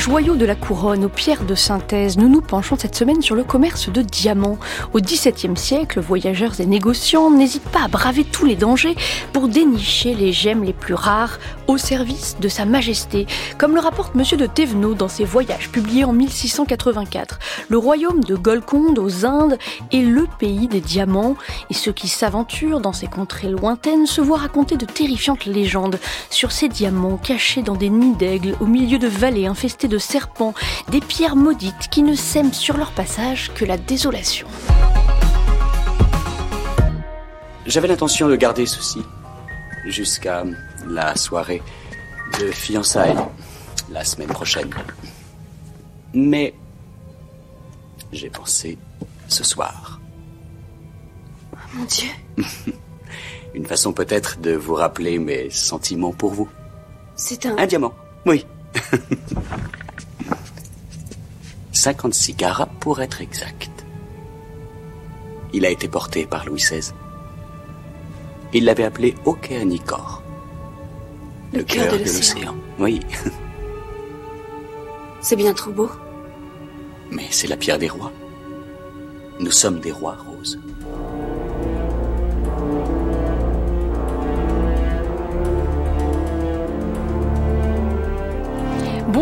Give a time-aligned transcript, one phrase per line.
[0.00, 3.44] Joyaux de la couronne aux pierres de synthèse, nous nous penchons cette semaine sur le
[3.44, 4.56] commerce de diamants.
[4.94, 8.96] Au XVIIe siècle, voyageurs et négociants n'hésitent pas à braver tous les dangers
[9.34, 13.26] pour dénicher les gemmes les plus rares au service de Sa Majesté,
[13.58, 17.38] comme le rapporte Monsieur de Thévenot dans ses voyages publiés en 1684.
[17.68, 19.58] Le royaume de Golconde aux Indes
[19.92, 21.36] est le pays des diamants,
[21.68, 25.98] et ceux qui s'aventurent dans ces contrées lointaines se voient raconter de terrifiantes légendes
[26.30, 30.54] sur ces diamants cachés dans des nids d'aigles au milieu de vallées infestées de serpents,
[30.90, 34.46] des pierres maudites qui ne sèment sur leur passage que la désolation.
[37.66, 39.02] J'avais l'intention de garder ceci
[39.84, 40.44] jusqu'à
[40.88, 41.62] la soirée
[42.40, 43.16] de fiançailles
[43.90, 44.70] la semaine prochaine.
[46.14, 46.54] Mais
[48.12, 48.78] j'ai pensé
[49.28, 50.00] ce soir.
[51.74, 52.08] Mon Dieu.
[53.54, 56.48] Une façon peut-être de vous rappeler mes sentiments pour vous.
[57.16, 57.58] C'est un...
[57.58, 57.94] Un diamant,
[58.26, 58.46] oui.
[61.72, 63.70] 56 carats pour être exact.
[65.52, 66.92] Il a été porté par Louis XVI.
[68.52, 70.22] Il l'avait appelé Océanicor.
[71.52, 72.54] Le cœur de l'océan.
[72.78, 73.00] Oui,
[75.20, 75.90] C'est bien trop beau.
[77.10, 78.12] mais c'est la pierre des rois.
[79.38, 80.16] Nous sommes des rois,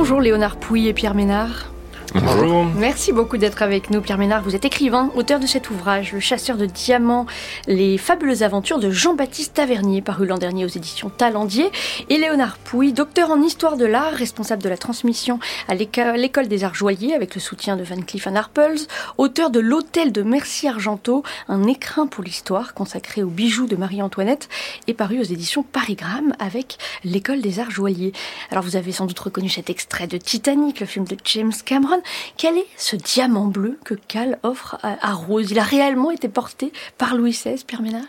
[0.00, 1.72] Bonjour Léonard Pouy et Pierre Ménard.
[2.14, 2.64] Bonjour.
[2.76, 4.42] Merci beaucoup d'être avec nous, Pierre Ménard.
[4.42, 7.26] Vous êtes écrivain, auteur de cet ouvrage, Le chasseur de diamants,
[7.66, 11.70] les fabuleuses aventures de Jean-Baptiste Tavernier, paru l'an dernier aux éditions Talendier.
[12.08, 16.48] Et Léonard Pouy, docteur en histoire de l'art, responsable de la transmission à l'éco- l'école
[16.48, 18.78] des arts joailliers avec le soutien de Van Cleef Arpels,
[19.18, 24.48] auteur de L'Hôtel de Merci Argenteau, un écrin pour l'histoire consacré aux bijoux de Marie-Antoinette,
[24.86, 28.12] et paru aux éditions Parigramme avec l'école des arts joailliers.
[28.50, 31.97] Alors vous avez sans doute reconnu cet extrait de Titanic, le film de James Cameron.
[32.36, 35.50] Quel est ce diamant bleu que Cal offre à, à Rose?
[35.50, 38.02] Il a réellement été porté par Louis XVI, Pierre Ménard?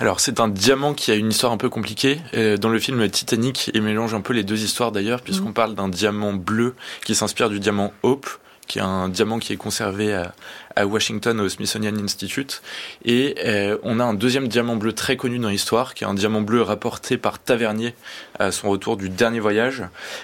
[0.00, 2.20] Alors c'est un diamant qui a une histoire un peu compliquée.
[2.34, 5.54] Euh, dans le film Titanic, il mélange un peu les deux histoires d'ailleurs, puisqu'on Mhm.
[5.54, 8.28] parle d'un diamant bleu qui s'inspire du diamant Hope,
[8.68, 10.32] qui est un diamant qui est conservé à,
[10.76, 12.62] à Washington au Smithsonian Institute.
[13.04, 16.14] Et euh, on a un deuxième diamant bleu très connu dans l'histoire, qui est un
[16.14, 17.94] diamant bleu rapporté par Tavernier
[18.38, 19.82] à son retour du dernier voyage,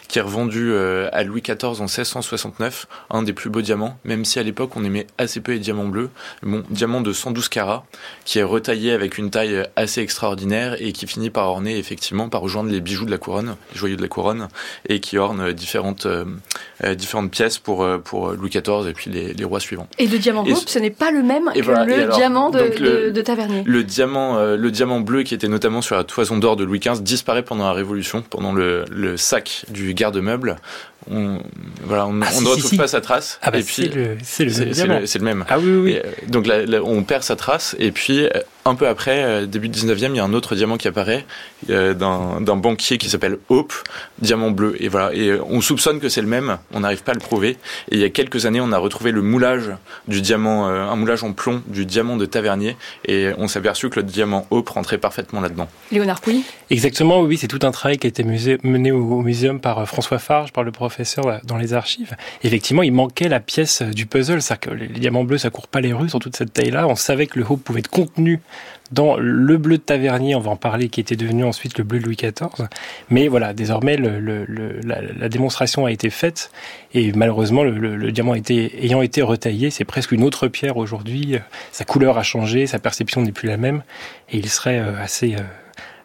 [0.09, 4.25] qui est revendu euh, à Louis XIV en 1669, un des plus beaux diamants, même
[4.25, 6.11] si à l'époque on aimait assez peu les diamants bleus.
[6.43, 7.85] Bon, diamant de 112 carats,
[8.25, 12.41] qui est retaillé avec une taille assez extraordinaire et qui finit par orner effectivement, par
[12.41, 14.49] rejoindre les bijoux de la couronne, les joyaux de la couronne,
[14.89, 16.25] et qui orne différentes, euh,
[16.85, 19.89] euh, différentes pièces pour, euh, pour Louis XIV et puis les, les rois suivants.
[19.99, 23.07] Et le diamant Ce- n'est pas le même que voilà, le alors, diamant de, le-
[23.07, 23.63] de- de Tavernier.
[23.67, 26.79] Le diamant, euh, le diamant bleu qui était notamment sur la toison d'or de Louis
[26.81, 30.57] XV disparaît pendant la Révolution, pendant le, le sac du garde-meuble.
[31.11, 31.39] On,
[31.85, 32.77] voilà, on, Ah, on si, ne retrouve si.
[32.77, 33.39] pas sa trace.
[33.43, 35.01] Ah bah et c'est puis, le, c'est le même c'est c'est diamant.
[35.01, 35.45] le, c'est le même.
[35.49, 35.93] Ah oui, oui, oui.
[35.93, 38.29] Et, donc là, là, on perd sa trace et puis euh,
[38.69, 41.25] un peu après, euh, début 19e, il y a un autre diamant qui apparaît
[41.71, 43.73] euh, d'un banquier qui s'appelle Hope,
[44.21, 44.77] diamant bleu.
[44.81, 47.21] Et voilà, et euh, on soupçonne que c'est le même, on n'arrive pas à le
[47.21, 47.57] prouver.
[47.91, 49.71] Et il y a quelques années, on a retrouvé le moulage
[50.07, 52.77] du diamant, euh, un moulage en plomb du diamant de Tavernier,
[53.07, 55.69] et on s'est aperçu que le diamant Hope rentrait parfaitement là-dedans.
[55.91, 59.61] Léonard Pouy Exactement, oui, c'est tout un travail qui a été mené au, au muséum
[59.61, 62.15] par euh, François Farge, par le professeur là, dans les archives.
[62.43, 65.69] Effectivement, il manquait la pièce du puzzle, c'est-à-dire que les, les diamants bleus, ça court
[65.69, 66.87] pas les rues sur toute cette taille-là.
[66.87, 68.41] On savait que le Hope pouvait être contenu
[68.91, 71.99] dans le bleu de Tavernier, on va en parler, qui était devenu ensuite le bleu
[71.99, 72.69] de Louis XIV.
[73.11, 76.51] Mais voilà, désormais, la, démonstration a été faite
[76.95, 81.35] et malheureusement, le, diamant ayant été retaillé, c'est presque une autre pierre aujourd'hui.
[81.35, 81.39] Euh,
[81.71, 83.83] Sa couleur a changé, sa perception n'est plus la même
[84.31, 85.37] et il serait euh, assez...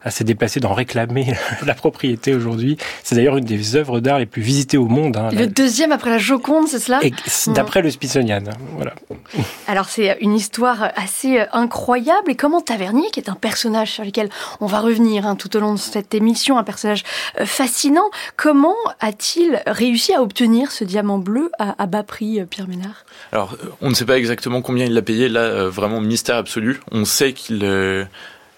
[0.03, 1.34] euh, assez déplacé d'en réclamer
[1.66, 2.78] la propriété aujourd'hui.
[3.03, 5.18] C'est d'ailleurs une des œuvres d'art les plus visitées au monde.
[5.18, 5.30] hein.
[5.31, 7.00] Le deuxième après la Joconde, c'est cela?
[7.26, 8.44] C'est D'après le Smithsonian.
[8.76, 8.94] Voilà.
[9.67, 14.03] Alors c'est une histoire assez euh, incroyable et comment Tavernier, qui est un personnage sur
[14.03, 14.29] lequel
[14.61, 17.03] on va revenir hein, tout au long de cette émission, un personnage
[17.40, 22.46] euh, fascinant, comment a-t-il réussi à obtenir ce diamant bleu à, à bas prix, euh,
[22.46, 23.05] Pierre Ménard?
[23.32, 25.29] Alors, on ne sait pas exactement combien il l'a payé.
[25.29, 26.79] Là, vraiment mystère absolu.
[26.91, 28.05] On sait qu'il euh,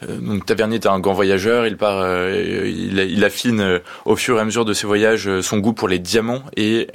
[0.02, 4.42] donc Tavernier est un grand voyageur, il part, euh, il, affine euh, au fur et
[4.42, 6.88] à mesure de ses voyages son goût pour les diamants et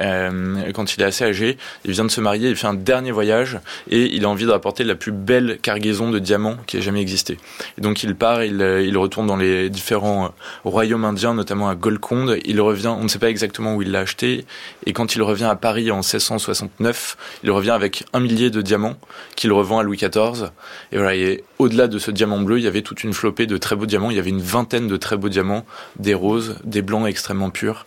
[0.75, 3.59] quand il est assez âgé, il vient de se marier, il fait un dernier voyage
[3.89, 7.01] et il a envie de rapporter la plus belle cargaison de diamants qui ait jamais
[7.01, 7.39] existé.
[7.79, 12.37] Et donc il part, il, retourne dans les différents royaumes indiens, notamment à Golconde.
[12.45, 14.45] Il revient, on ne sait pas exactement où il l'a acheté
[14.85, 18.97] et quand il revient à Paris en 1669, il revient avec un millier de diamants
[19.37, 20.51] qu'il revend à Louis XIV.
[20.93, 23.57] Et voilà, et au-delà de ce diamant bleu, il y avait toute une flopée de
[23.57, 24.11] très beaux diamants.
[24.11, 25.65] Il y avait une vingtaine de très beaux diamants,
[26.01, 27.87] des roses, des blancs extrêmement purs.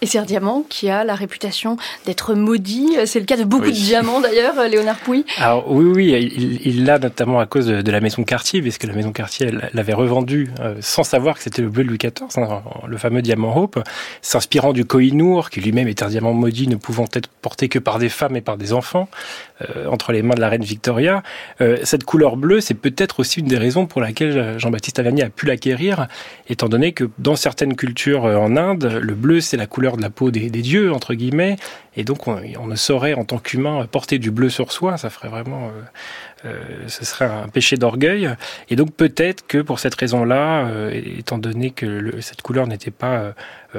[0.00, 2.96] Et c'est un diamant qui a la réputation d'être maudit.
[3.06, 5.24] C'est le cas de beaucoup de diamants d'ailleurs, Léonard Pouy.
[5.38, 9.10] Alors oui, oui, il l'a notamment à cause de, la maison Cartier, puisque la maison
[9.10, 12.96] Cartier l'avait revendu euh, sans savoir que c'était le bleu de Louis XIV, hein, le
[12.96, 13.82] fameux diamant Hope,
[14.22, 17.98] s'inspirant du Koh-i-Noor, qui lui-même est un diamant maudit, ne pouvant être porté que par
[17.98, 19.08] des femmes et par des enfants,
[19.62, 21.24] euh, entre les mains de la reine Victoria.
[21.60, 25.30] Euh, cette couleur bleue, c'est peut-être aussi une des raisons pour laquelle Jean-Baptiste Tavernier a
[25.30, 26.06] pu l'acquérir,
[26.48, 30.10] étant donné que dans certaines cultures en Inde, le bleu c'est la couleur de la
[30.10, 31.56] peau des, dieux, entre guillemets,
[31.98, 35.28] et donc on, ne saurait en tant qu'humain porter du bleu sur soi, ça ferait
[35.28, 35.70] vraiment euh,
[36.46, 38.30] euh, ce serait un péché d'orgueil.
[38.70, 43.34] Et donc peut-être que pour cette raison-là, euh, étant donné que cette couleur n'était pas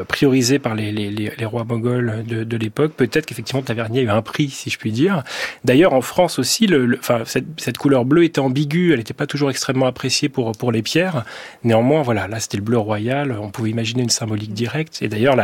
[0.07, 4.69] priorisée par les, rois mongols de, l'époque, peut-être qu'effectivement Tavernier a eu un prix, si
[4.69, 5.23] je puis dire.
[5.63, 6.69] D'ailleurs, en France aussi,
[6.99, 10.83] enfin, cette, couleur bleue était ambiguë, elle n'était pas toujours extrêmement appréciée pour, pour les
[10.83, 11.23] pierres.
[11.63, 14.99] Néanmoins, voilà, là c'était le bleu royal, on pouvait imaginer une symbolique directe.
[15.01, 15.37] Et d'ailleurs,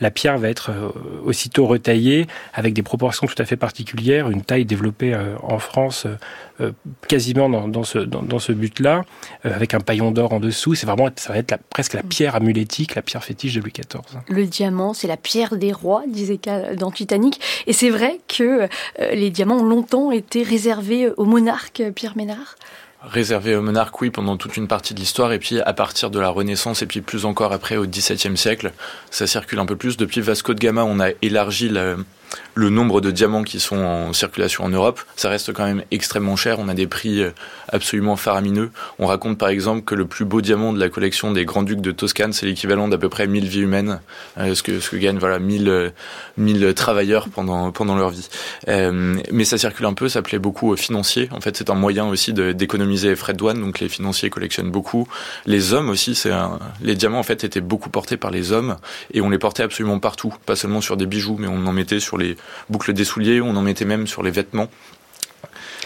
[0.00, 0.70] la pierre va être
[1.24, 2.17] aussitôt retaillée
[2.54, 6.06] avec des proportions tout à fait particulières, une taille développée en France
[6.60, 6.72] euh,
[7.06, 9.04] quasiment dans, dans ce, dans, dans ce but-là,
[9.46, 10.74] euh, avec un paillon d'or en dessous.
[10.74, 13.72] C'est vraiment, ça va être la, presque la pierre amulétique, la pierre fétiche de Louis
[13.72, 14.02] XIV.
[14.28, 16.40] Le diamant, c'est la pierre des rois, disait
[16.76, 17.40] dans Titanic.
[17.68, 18.66] Et c'est vrai que euh,
[19.12, 22.56] les diamants ont longtemps été réservés au monarque Pierre Ménard?
[23.02, 26.18] Réservé aux monarques, oui, pendant toute une partie de l'histoire, et puis à partir de
[26.18, 28.72] la Renaissance, et puis plus encore après au XVIIe siècle,
[29.10, 29.96] ça circule un peu plus.
[29.96, 31.96] Depuis Vasco de Gama, on a élargi la,
[32.58, 36.34] le nombre de diamants qui sont en circulation en Europe, ça reste quand même extrêmement
[36.34, 36.58] cher.
[36.58, 37.30] On a des prix euh,
[37.68, 38.72] absolument faramineux.
[38.98, 41.92] On raconte par exemple que le plus beau diamant de la collection des grands-ducs de
[41.92, 44.00] Toscane, c'est l'équivalent d'à peu près 1000 vies humaines,
[44.38, 45.92] euh, ce, que, ce que gagnent voilà, 1000,
[46.36, 48.28] 1000 euh, travailleurs pendant, pendant leur vie.
[48.66, 51.28] mais ça circule un peu, ça plaît beaucoup aux financiers.
[51.30, 54.72] En fait, c'est un moyen aussi d'économiser les frais de douane, donc les financiers collectionnent
[54.72, 55.06] beaucoup.
[55.46, 56.32] Les hommes aussi, c'est
[56.82, 58.78] les diamants en fait étaient beaucoup portés par les hommes
[59.12, 62.00] et on les portait absolument partout, pas seulement sur des bijoux, mais on en mettait
[62.00, 62.36] sur les
[62.70, 64.68] boucles des souliers, on en mettait même sur les vêtements.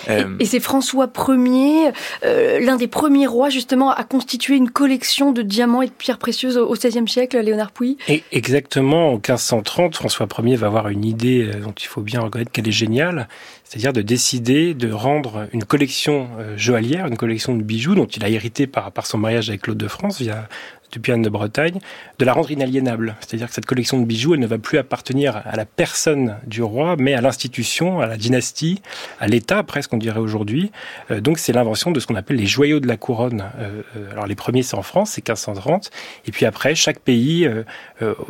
[0.09, 1.93] Euh, et c'est François Ier,
[2.25, 6.19] euh, l'un des premiers rois justement à constituer une collection de diamants et de pierres
[6.19, 7.97] précieuses au XVIe siècle, Léonard Pouy.
[8.09, 12.21] Et exactement, en 1530, François Ier va avoir une idée euh, dont il faut bien
[12.21, 13.29] reconnaître qu'elle est géniale,
[13.65, 18.29] c'est-à-dire de décider de rendre une collection joaillière, une collection de bijoux dont il a
[18.29, 20.49] hérité par, par son mariage avec Claude de France via
[20.99, 21.79] de Bretagne,
[22.19, 23.17] de la rendre inaliénable.
[23.21, 26.63] C'est-à-dire que cette collection de bijoux, elle ne va plus appartenir à la personne du
[26.63, 28.83] roi, mais à l'institution, à la dynastie,
[29.21, 30.71] à l'État, presque on dirait aujourd'hui.
[31.11, 33.45] Euh, donc c'est l'invention de ce qu'on appelle les joyaux de la couronne.
[33.59, 35.91] Euh, euh, alors les premiers c'est en France, c'est 1530,
[36.27, 37.49] et puis après chaque pays,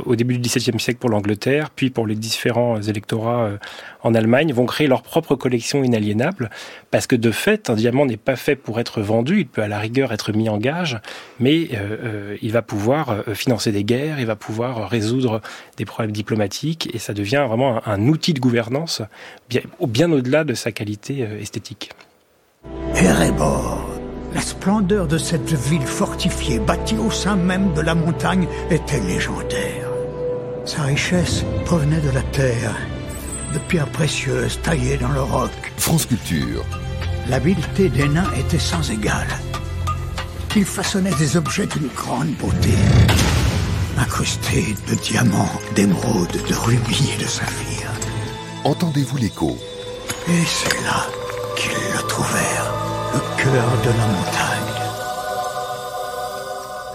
[0.04, 3.50] au début du XVIIe siècle pour l'Angleterre, puis pour les différents électorats
[4.02, 6.50] en Allemagne, vont créer leur propre collection inaliénable,
[6.90, 9.68] parce que de fait, un diamant n'est pas fait pour être vendu, il peut à
[9.68, 11.00] la rigueur être mis en gage,
[11.40, 11.62] mais
[12.40, 15.40] il il va pouvoir euh, financer des guerres, il va pouvoir résoudre
[15.78, 19.00] des problèmes diplomatiques, et ça devient vraiment un, outil de gouvernance
[19.48, 21.92] bien, bien au-delà de sa qualité euh, esthétique.
[22.94, 23.88] Erebor,
[24.34, 29.88] la splendeur de cette ville fortifiée, bâtie au sein même de la montagne, était légendaire.
[30.66, 32.76] Sa richesse provenait de la terre,
[33.52, 35.50] de pierres précieuses taillées dans le roc.
[35.76, 36.64] France Culture.
[37.28, 39.28] L'habileté des nains était sans égale.
[40.56, 42.74] Il façonnait des objets d'une grande beauté,
[43.98, 47.90] incrustés de diamants, d'émeraudes, de rubis et de saphirs.
[48.64, 49.58] Entendez-vous l'écho?
[50.28, 51.06] Et c'est là
[51.56, 52.72] qu'ils le trouvèrent,
[53.14, 54.72] le cœur de la montagne.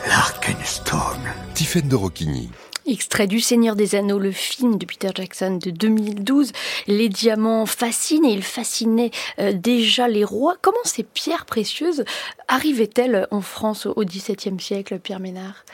[0.07, 1.33] L'Arkenstone.
[1.53, 2.49] Tiphaine de Roquigny.
[2.87, 6.53] Extrait du Seigneur des Anneaux, le film de Peter Jackson de 2012.
[6.87, 10.55] Les diamants fascinent et ils fascinaient euh, déjà les rois.
[10.61, 12.05] Comment ces pierres précieuses
[12.47, 15.65] arrivaient-elles en France au XVIIe siècle, Pierre Ménard?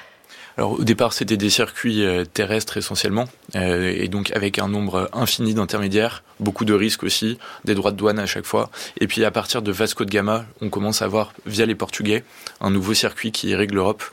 [0.58, 5.10] Alors au départ, c'était des circuits euh, terrestres essentiellement, euh, et donc avec un nombre
[5.14, 8.70] infini d'intermédiaires, beaucoup de risques aussi, des droits de douane à chaque fois.
[9.00, 12.24] Et puis à partir de Vasco de Gama, on commence à avoir via les Portugais
[12.60, 14.04] un nouveau circuit qui irrigue l'Europe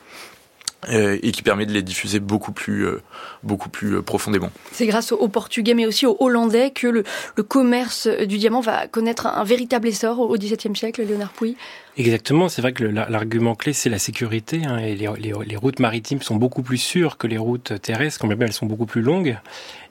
[0.88, 3.02] et qui permet de les diffuser beaucoup plus, euh,
[3.42, 4.50] beaucoup plus euh, profondément.
[4.72, 7.04] C'est grâce aux, Portugais, mais aussi aux Hollandais, que le,
[7.36, 11.56] le commerce du diamant va connaître un, véritable essor au XVIIe siècle, Léonard Pouy
[12.00, 14.62] Exactement, c'est vrai que l'argument clé, c'est la sécurité.
[14.64, 18.40] Hein, et les, routes maritimes sont beaucoup plus sûres que les routes terrestres, quand même
[18.40, 19.36] elles sont beaucoup plus longues.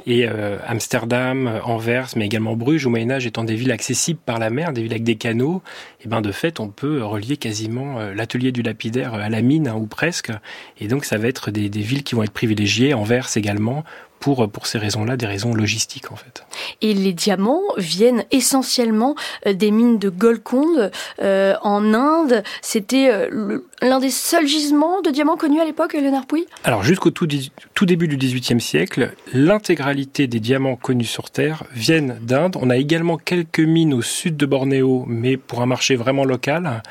[0.07, 4.39] Et euh, Amsterdam, Anvers, mais également Bruges, au Moyen Âge, étant des villes accessibles par
[4.39, 5.61] la mer, des villes avec des canaux,
[6.03, 9.67] et ben de fait, on peut relier quasiment euh, l'atelier du lapidaire à la mine,
[9.67, 10.31] hein, ou presque.
[10.79, 13.83] Et donc, ça va être des villes qui vont être privilégiées, Anvers également,
[14.19, 16.43] pour, pour ces raisons-là, des raisons logistiques en fait.
[16.81, 22.43] Et les diamants viennent essentiellement euh, des mines de Golconde euh, en Inde.
[22.61, 26.45] C'était euh, l'un des seuls gisements de diamants connus à l'époque, Léonard Pouy?
[26.63, 27.27] Alors jusqu'au tout,
[27.73, 32.57] tout, début du XVIIIe siècle, l'intégralité des diamants connus sur Terre viennent d'Inde.
[32.59, 36.83] On a également quelques mines au sud de Bornéo, mais pour un marché vraiment local,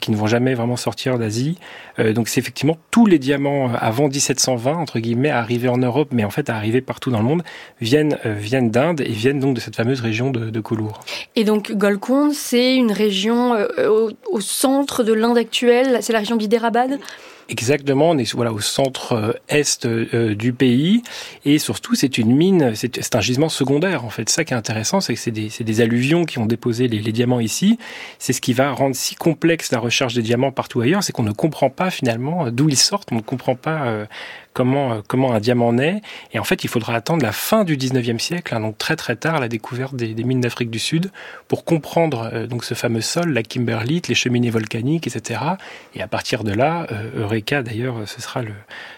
[0.00, 1.58] qui ne vont jamais vraiment sortir d'Asie.
[1.98, 6.30] donc c'est effectivement tous les diamants avant 1720, entre guillemets, arrivés en Europe, mais en
[6.30, 7.42] fait arrivés partout dans le monde,
[7.80, 10.62] viennent, euh, viennent d'Inde et viennent donc de cette fameuse région de, de
[11.36, 16.20] Et donc Golconde, c'est une région euh, au, au, centre de l'Inde actuelle, c'est la
[16.20, 16.98] région d'Hyderabad
[17.48, 21.02] Exactement, on est voilà au centre est euh, du pays
[21.44, 24.28] et surtout c'est une mine, c'est un gisement secondaire en fait.
[24.28, 27.40] Ça qui est intéressant, c'est que c'est des, alluvions qui ont déposé les, les diamants
[27.40, 27.76] ici.
[28.20, 31.24] C'est ce qui va rendre si complexe la recherche des diamants partout ailleurs, c'est qu'on
[31.24, 34.06] ne comprend pas finalement d'où ils sortent, on ne comprend pas euh,
[34.52, 36.00] comment comment un diamant naît.
[36.32, 39.16] Et en fait, il faudra attendre la fin du 19e siècle, hein, donc très très
[39.16, 41.10] tard, la découverte des, des mines d'Afrique du Sud,
[41.48, 45.40] pour comprendre donc ce fameux sol, la kimberlite, les cheminées volcaniques, etc.
[45.94, 46.86] Et à partir de là,
[47.40, 48.52] cas d'ailleurs, ce sera le,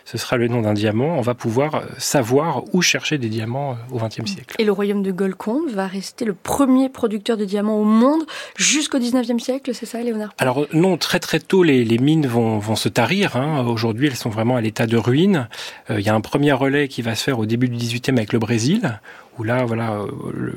[0.04, 1.16] ce sera le nom d'un diamant.
[1.18, 4.56] On va pouvoir savoir où chercher des diamants euh, au XXe siècle.
[4.58, 8.22] Et le royaume de Golconde va rester le premier producteur de diamants au monde
[8.56, 10.34] jusqu'au XIXe siècle, c'est ça, Léonard?
[10.38, 13.36] Alors non, très très tôt, les, les mines vont, vont se tarir.
[13.36, 13.64] Hein.
[13.66, 15.41] Aujourd'hui, elles sont vraiment à l'état de ruine.
[15.90, 18.16] Euh, il y a un premier relais qui va se faire au début du XVIIIe
[18.16, 19.00] avec le Brésil,
[19.38, 20.52] où là, voilà, euh,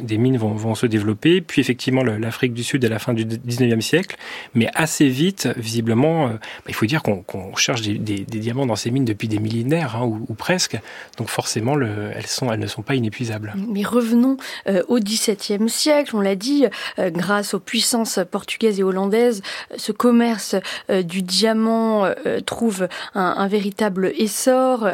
[0.00, 1.40] des mines vont, se développer.
[1.40, 4.16] Puis effectivement, l'Afrique du Sud à la fin du 19e siècle.
[4.54, 9.04] Mais assez vite, visiblement, bah, il faut dire qu'on cherche des, diamants dans ces mines
[9.04, 10.78] depuis des millénaires, hein, ou, presque.
[11.18, 13.54] Donc forcément, le, elles, ne sont pas inépuisables.
[13.68, 14.36] Mais revenons
[14.68, 16.14] euh, au XVIIe siècle.
[16.14, 16.66] On l'a dit,
[16.98, 19.42] euh, grâce aux puissances portugaises et hollandaises,
[19.76, 20.54] ce commerce
[20.88, 22.10] du diamant
[22.46, 24.88] trouve un, véritable essor.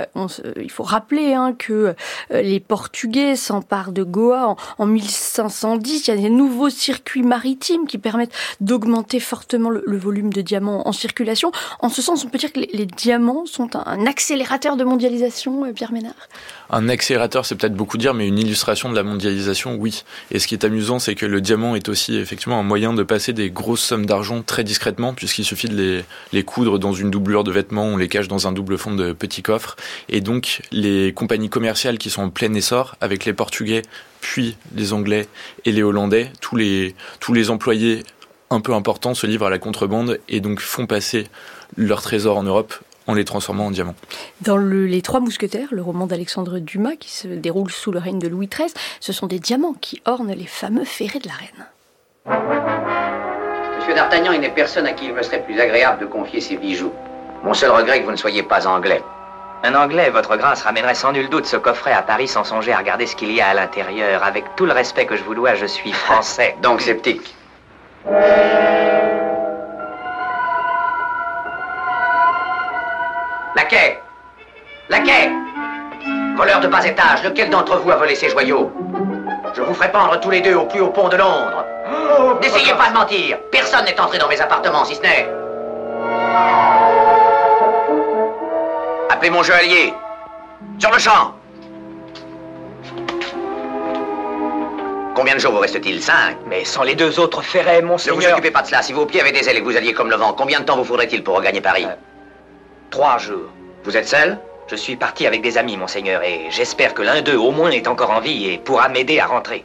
[0.60, 1.94] Il faut rappeler hein, que
[2.30, 6.06] les portugais Portugais s'emparent de Goa en, 1510.
[6.06, 10.86] Il y a des nouveaux circuits maritimes qui permettent d'augmenter fortement le, volume de diamants
[10.86, 11.50] en circulation.
[11.80, 15.72] En ce sens, on peut dire que les, diamants sont un, accélérateur de mondialisation, euh,
[15.72, 16.14] Pierre Ménard
[16.70, 20.04] Un accélérateur, c'est peut-être beaucoup dire, mais une illustration de la mondialisation, oui.
[20.30, 23.02] Et ce qui est amusant, c'est que le diamant est aussi effectivement un moyen de
[23.02, 27.10] passer des grosses sommes d'argent très discrètement, puisqu'il suffit de les, les coudre dans une
[27.10, 29.74] doublure de vêtements, on les cache dans un double fond de petits coffres.
[30.08, 33.82] Et donc, les compagnies commerciales qui sont en plein essor avec les Portugais,
[34.20, 35.28] puis les Anglais
[35.64, 36.30] et les Hollandais.
[36.40, 38.02] Tous les, tous les employés
[38.50, 41.26] un peu importants se livrent à la contrebande et donc font passer
[41.76, 42.74] leurs trésors en Europe
[43.06, 43.94] en les transformant en diamants.
[44.40, 48.28] Dans Les Trois Mousquetaires, le roman d'Alexandre Dumas qui se déroule sous le règne de
[48.28, 51.66] Louis XIII, ce sont des diamants qui ornent les fameux ferrets de la reine.
[53.78, 56.56] Monsieur d'Artagnan, il n'est personne à qui il me serait plus agréable de confier ses
[56.56, 56.92] bijoux.
[57.44, 59.02] Mon seul regret est que vous ne soyez pas anglais.
[59.64, 62.78] Un Anglais, votre grâce, ramènerait sans nul doute ce coffret à Paris sans songer à
[62.78, 64.22] regarder ce qu'il y a à l'intérieur.
[64.22, 66.56] Avec tout le respect que je vous dois, je suis français.
[66.62, 67.34] Donc sceptique.
[73.56, 74.00] Laquais
[74.88, 75.30] Laquais
[76.36, 78.70] Voleur de bas étage, lequel d'entre vous a volé ces joyaux?
[79.54, 81.64] Je vous ferai pendre tous les deux au plus haut pont de Londres.
[82.42, 83.38] N'essayez pas de mentir.
[83.50, 85.26] Personne n'est entré dans mes appartements, si ce n'est...
[89.08, 89.92] Appelez mon joaillier.
[90.78, 91.34] Sur le champ.
[95.14, 96.02] Combien de jours vous reste-t-il?
[96.02, 98.18] Cinq Mais sans les deux autres ferrets, monseigneur...
[98.18, 98.82] Ne vous occupez pas de cela.
[98.82, 100.64] Si vos pieds avaient des ailes et que vous alliez comme le vent, combien de
[100.64, 101.86] temps vous faudrait-il pour regagner Paris?
[101.86, 101.94] Euh,
[102.90, 103.50] Trois jours.
[103.84, 104.38] Vous êtes seul?
[104.68, 107.86] Je suis parti avec des amis, monseigneur, et j'espère que l'un d'eux, au moins, est
[107.86, 109.64] encore en vie et pourra m'aider à rentrer.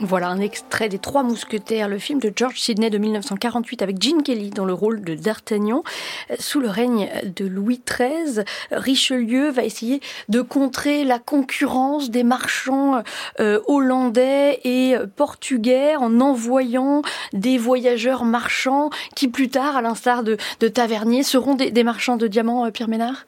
[0.00, 4.22] Voilà un extrait des Trois Mousquetaires, le film de George Sidney de 1948 avec Gene
[4.22, 5.82] Kelly dans le rôle de D'Artagnan.
[6.38, 13.02] Sous le règne de Louis XIII, Richelieu va essayer de contrer la concurrence des marchands
[13.40, 17.02] euh, hollandais et portugais en envoyant
[17.32, 20.36] des voyageurs marchands qui plus tard, à l'instar de,
[20.68, 23.26] Tavernier, seront des, marchands de diamants, euh, Pierre Ménard?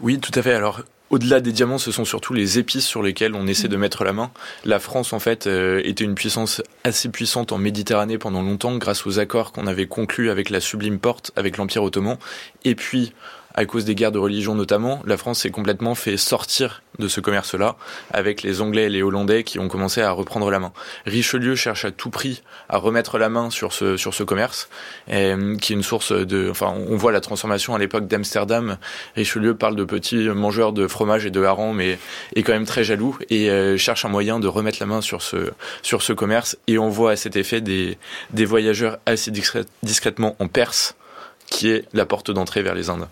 [0.00, 0.54] Oui, tout à fait.
[0.54, 4.04] Alors, au-delà des diamants, ce sont surtout les épices sur lesquelles on essaie de mettre
[4.04, 4.30] la main.
[4.64, 9.06] La France, en fait, euh, était une puissance assez puissante en Méditerranée pendant longtemps, grâce
[9.06, 12.16] aux accords qu'on avait conclus avec la Sublime Porte, avec l'Empire ottoman.
[12.64, 13.12] Et puis,
[13.56, 17.20] à cause des guerres de religion notamment, la France s'est complètement fait sortir de ce
[17.20, 17.76] commerce-là,
[18.12, 20.72] avec les Anglais et les Hollandais qui ont commencé à reprendre la main.
[21.06, 24.68] Richelieu cherche à tout prix à remettre la main sur ce, sur ce commerce,
[25.08, 26.48] et, qui est une source de...
[26.50, 28.78] Enfin, on voit la transformation à l'époque d'Amsterdam.
[29.14, 31.98] Richelieu parle de petits mangeurs de fromage et de harengs, mais
[32.34, 35.22] est quand même très jaloux et euh, cherche un moyen de remettre la main sur
[35.22, 35.50] ce,
[35.82, 36.56] sur ce commerce.
[36.66, 37.98] Et on voit à cet effet des,
[38.30, 39.30] des voyageurs assez
[39.82, 40.94] discrètement en Perse,
[41.46, 43.08] qui est la porte d'entrée vers les Indes.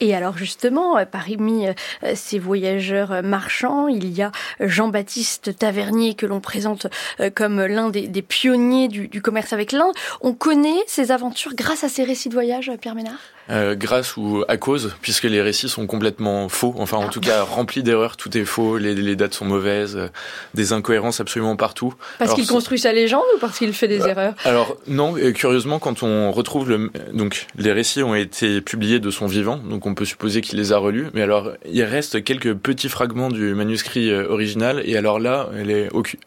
[0.00, 1.72] Et alors justement, euh, parmi euh,
[2.14, 6.86] ces voyageurs marchands, il y a Jean-Baptiste Tavernier que l'on présente
[7.20, 9.94] euh, comme l'un des, pionniers du, du, commerce avec l'Inde.
[10.20, 13.18] On connaît ses aventures grâce à ses récits de voyage, Pierre Ménard?
[13.50, 17.10] Euh, grâce ou à cause, puisque les récits sont complètement faux, enfin en ah.
[17.10, 20.08] tout cas remplis d'erreurs, tout est faux, les, les, dates sont mauvaises, euh,
[20.54, 21.92] des incohérences absolument partout.
[22.20, 24.34] Parce qu'il construit sa légende ou parce qu'il fait des euh, erreurs?
[24.44, 29.26] Alors non, curieusement quand on retrouve le, donc les récits ont été publiés de son
[29.26, 32.88] vivant, donc on peut supposer qu'il les a relus, mais alors il reste quelques petits
[32.88, 35.48] fragments du manuscrit original, et alors là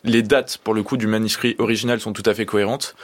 [0.04, 2.96] les, dates pour le coup du manuscrit original sont tout à fait cohérentes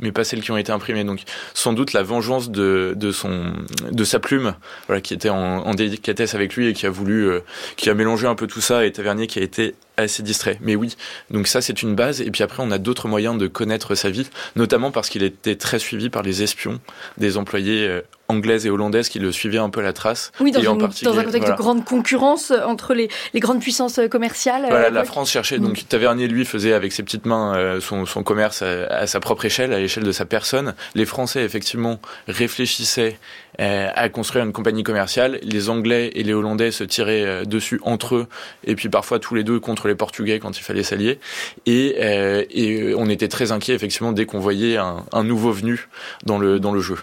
[0.00, 1.04] mais pas celles qui ont été imprimées.
[1.04, 1.22] Donc,
[1.54, 3.52] sans doute la vengeance de, son,
[3.90, 4.54] de sa plume,
[5.02, 7.40] qui était en, délicatesse avec lui et qui a voulu, euh,
[7.76, 10.58] qui a mélangé un peu tout ça et Tavernier qui a été assez distrait.
[10.62, 10.96] Mais oui,
[11.30, 12.20] donc ça c'est une base.
[12.22, 15.56] Et puis après, on a d'autres moyens de connaître sa vie, notamment parce qu'il était
[15.56, 16.80] très suivi par les espions
[17.18, 20.32] des employés euh, anglaises et hollandaises qui le suivaient un peu à la trace.
[20.40, 24.66] Oui, dans, un contexte de grande concurrence euh, entre les, les grandes puissances euh, commerciales.
[24.68, 25.58] Voilà, la France cherchait.
[25.58, 25.84] Donc.
[25.88, 29.72] Tavernier, lui, faisait avec ses petites mains son, son commerce à, à, sa propre échelle,
[29.72, 30.74] à l'échelle de sa personne.
[30.94, 33.18] Les Français, effectivement, réfléchissaient
[33.58, 35.38] à construire une compagnie commerciale.
[35.42, 38.26] Les Anglais et les Hollandais se tiraient dessus entre eux,
[38.64, 41.18] et puis parfois tous les deux contre les Portugais quand il fallait s'allier.
[41.66, 45.88] Et, euh, et, on était très inquiets effectivement dès qu'on voyait un, un, nouveau venu
[46.24, 46.96] dans le, dans le jeu.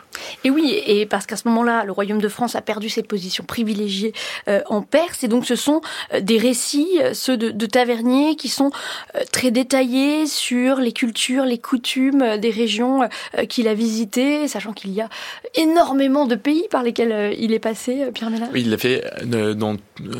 [0.43, 3.43] Et oui, et parce qu'à ce moment-là, le Royaume de France a perdu ses positions
[3.43, 4.13] privilégiées
[4.47, 5.81] euh, en Perse, et donc ce sont
[6.13, 8.71] euh, des récits, ceux de, de Tavernier, qui sont
[9.31, 13.07] très détaillés sur les cultures, les coutumes des régions
[13.49, 15.09] qu'il a visitées, sachant qu'il y a
[15.55, 18.49] énormément de pays par lesquels il est passé, Pierre Ménard?
[18.53, 19.77] Oui, il a fait dans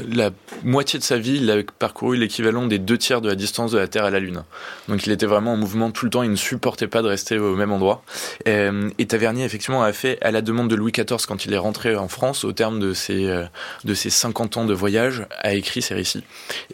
[0.08, 0.32] la
[0.64, 3.78] moitié de sa vie, il a parcouru l'équivalent des deux tiers de la distance de
[3.78, 4.44] la Terre à la Lune.
[4.88, 7.38] Donc il était vraiment en mouvement tout le temps, il ne supportait pas de rester
[7.38, 8.04] au même endroit.
[8.46, 11.96] Et, Tavernier, effectivement, a fait, à la demande de Louis XIV, quand il est rentré
[11.96, 13.44] en France, au terme de ses, euh,
[13.84, 16.24] de ses 50 ans de voyage, a écrit ses récits.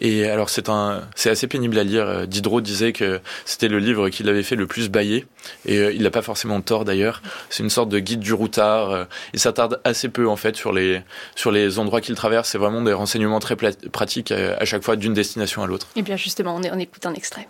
[0.00, 2.26] Et alors c'est assez pénible à lire.
[2.26, 5.26] Diderot disait que c'était le livre qu'il avait fait le plus bailler.
[5.66, 7.22] Et euh, il n'a pas forcément tort d'ailleurs.
[7.48, 8.90] C'est une sorte de guide du routard.
[8.90, 9.04] Euh,
[9.40, 11.00] il s'attarde assez peu en fait sur les,
[11.34, 12.50] sur les endroits qu'il traverse.
[12.50, 15.86] C'est vraiment des renseignements très pratiques à chaque fois d'une destination à l'autre.
[15.96, 17.48] Et eh bien justement, on, écoute un extrait.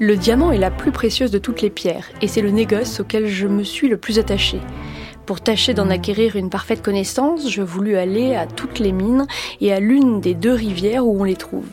[0.00, 3.28] Le diamant est la plus précieuse de toutes les pierres, et c'est le négoce auquel
[3.28, 4.58] je me suis le plus attaché.
[5.24, 9.28] Pour tâcher d'en acquérir une parfaite connaissance, je voulus aller à toutes les mines
[9.60, 11.68] et à l'une des deux rivières où on les trouve.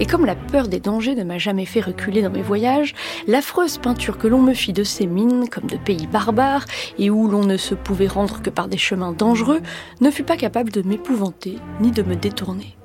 [0.00, 2.94] Et comme la peur des dangers ne m'a jamais fait reculer dans mes voyages,
[3.26, 6.64] l'affreuse peinture que l'on me fit de ces mines, comme de pays barbares,
[6.98, 9.60] et où l'on ne se pouvait rendre que par des chemins dangereux,
[10.00, 12.76] ne fut pas capable de m'épouvanter ni de me détourner.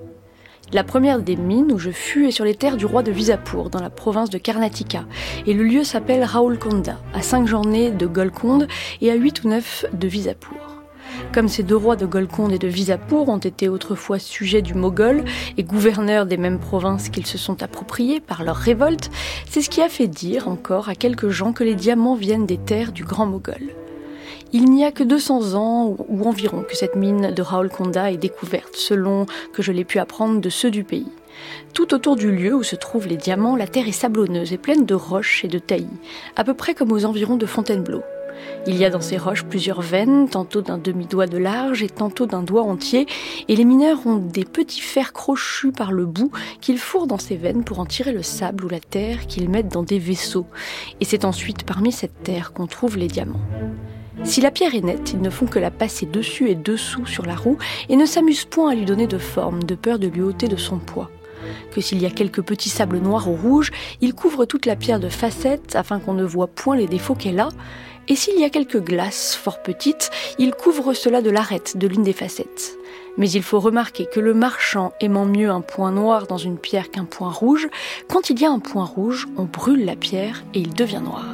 [0.73, 3.69] La première des mines où je fus est sur les terres du roi de Visapur,
[3.69, 5.03] dans la province de Karnataka,
[5.45, 8.67] et le lieu s'appelle Raulkonda, à cinq journées de Golconde
[9.01, 10.70] et à huit ou neuf de Visapur.
[11.33, 15.23] Comme ces deux rois de Golconde et de Visapur ont été autrefois sujets du Moghol
[15.57, 19.09] et gouverneurs des mêmes provinces qu'ils se sont appropriées par leur révolte,
[19.49, 22.57] c'est ce qui a fait dire encore à quelques gens que les diamants viennent des
[22.57, 23.61] terres du Grand Moghol.
[24.53, 28.75] Il n'y a que 200 ans ou environ que cette mine de Raolkonda est découverte,
[28.75, 31.07] selon que je l'ai pu apprendre de ceux du pays.
[31.73, 34.85] Tout autour du lieu où se trouvent les diamants, la terre est sablonneuse et pleine
[34.85, 35.87] de roches et de taillis,
[36.35, 38.01] à peu près comme aux environs de Fontainebleau.
[38.67, 42.25] Il y a dans ces roches plusieurs veines, tantôt d'un demi-doigt de large et tantôt
[42.25, 43.07] d'un doigt entier,
[43.47, 47.35] et les mineurs ont des petits fers crochus par le bout qu'ils fourrent dans ces
[47.35, 50.47] veines pour en tirer le sable ou la terre qu'ils mettent dans des vaisseaux.
[50.99, 53.41] Et c'est ensuite parmi cette terre qu'on trouve les diamants.
[54.23, 57.25] Si la pierre est nette, ils ne font que la passer dessus et dessous sur
[57.25, 57.57] la roue
[57.89, 60.57] et ne s'amusent point à lui donner de forme, de peur de lui ôter de
[60.57, 61.09] son poids
[61.71, 64.99] que s'il y a quelques petits sables noirs ou rouges, ils couvrent toute la pierre
[64.99, 67.49] de facettes afin qu'on ne voit point les défauts qu'elle a,
[68.07, 70.09] et s'il y a quelques glaces fort petites,
[70.39, 72.77] il couvre cela de l'arête de l'une des facettes.
[73.17, 76.89] Mais il faut remarquer que le marchand aimant mieux un point noir dans une pierre
[76.89, 77.67] qu'un point rouge,
[78.07, 81.25] quand il y a un point rouge, on brûle la pierre et il devient noir.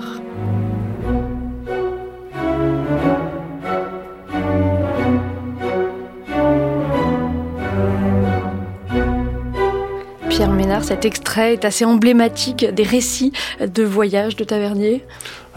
[10.30, 15.04] Pierre Ménard, cet extrait est assez emblématique des récits de voyage de Tavernier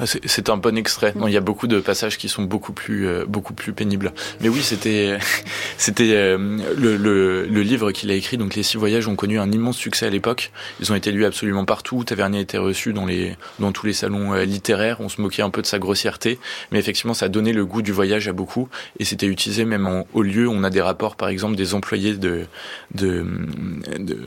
[0.06, 1.12] c'est un bon extrait.
[1.16, 4.12] Non, il y a beaucoup de passages qui sont beaucoup plus, euh, beaucoup plus pénibles.
[4.40, 5.18] Mais oui, c'était,
[5.76, 6.38] c'était euh,
[6.76, 8.36] le, le, le, livre qu'il a écrit.
[8.36, 10.52] Donc, les six voyages ont connu un immense succès à l'époque.
[10.80, 12.04] Ils ont été lus absolument partout.
[12.04, 15.00] Tavernier était reçu dans les, dans tous les salons euh, littéraires.
[15.00, 16.38] On se moquait un peu de sa grossièreté,
[16.72, 18.68] mais effectivement, ça donnait le goût du voyage à beaucoup.
[18.98, 20.48] Et c'était utilisé même en haut lieu.
[20.48, 22.46] On a des rapports, par exemple, des employés de,
[22.94, 23.24] de,
[23.98, 24.18] de,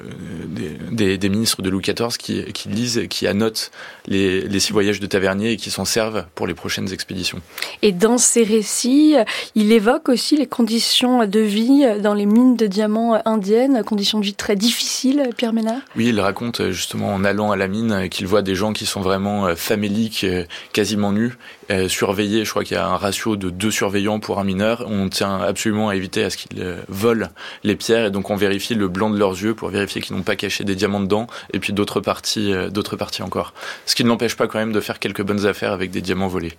[0.91, 3.71] des, des, ministres de Louis XIV qui, qui lisent, qui annotent
[4.07, 7.41] les, les six voyages de Tavernier qui s'en servent pour les prochaines expéditions.
[7.81, 9.15] Et dans ces récits,
[9.55, 14.25] il évoque aussi les conditions de vie dans les mines de diamants indiennes, conditions de
[14.25, 15.81] vie très difficiles, Pierre Ménard?
[15.95, 19.01] Oui, il raconte justement en allant à la mine qu'il voit des gens qui sont
[19.01, 21.37] vraiment euh, faméliques, euh, quasiment nus,
[21.71, 22.45] euh, surveillés.
[22.45, 24.85] Je crois qu'il y a un ratio de deux surveillants pour un mineur.
[24.87, 27.27] On tient absolument à éviter à ce qu'ils volent
[27.63, 30.23] les pierres et donc on vérifie le blanc de leurs yeux pour vérifier qu'ils n'ont
[30.23, 33.53] pas caché des diamants dedans et puis d'autres parties, d'autres parties encore.
[33.85, 36.53] Ce qui ne l'empêche pas quand même de faire quelques bonnes avec des diamants volés.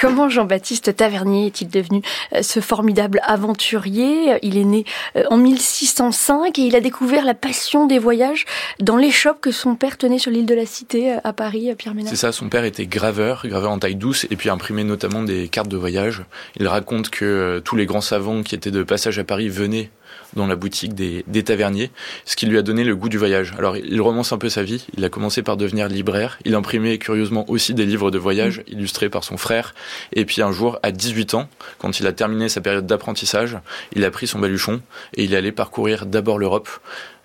[0.00, 2.00] Comment Jean-Baptiste Tavernier est-il devenu
[2.32, 4.38] euh, ce formidable aventurier?
[4.40, 4.86] Il est né
[5.16, 8.46] euh, en 1605 et il a découvert la passion des voyages
[8.78, 11.94] dans l'échoppe que son père tenait sur l'île de la Cité euh, à Paris, Pierre
[11.94, 12.08] Ménard.
[12.08, 15.48] C'est ça, son père était graveur, graveur en taille douce et puis imprimait notamment des
[15.48, 16.22] cartes de voyage.
[16.58, 19.90] Il raconte que tous les grands savants qui étaient de passage à Paris venaient
[20.34, 21.90] dans la boutique des, des, taverniers,
[22.24, 23.54] ce qui lui a donné le goût du voyage.
[23.58, 26.98] Alors il romance un peu sa vie, il a commencé par devenir libraire, il imprimait
[26.98, 28.72] curieusement aussi des livres de voyage mmh.
[28.72, 29.74] illustrés par son frère,
[30.12, 33.58] et puis un jour, à 18 ans, quand il a terminé sa période d'apprentissage,
[33.94, 34.80] il a pris son baluchon
[35.14, 36.68] et il est allé parcourir d'abord l'Europe.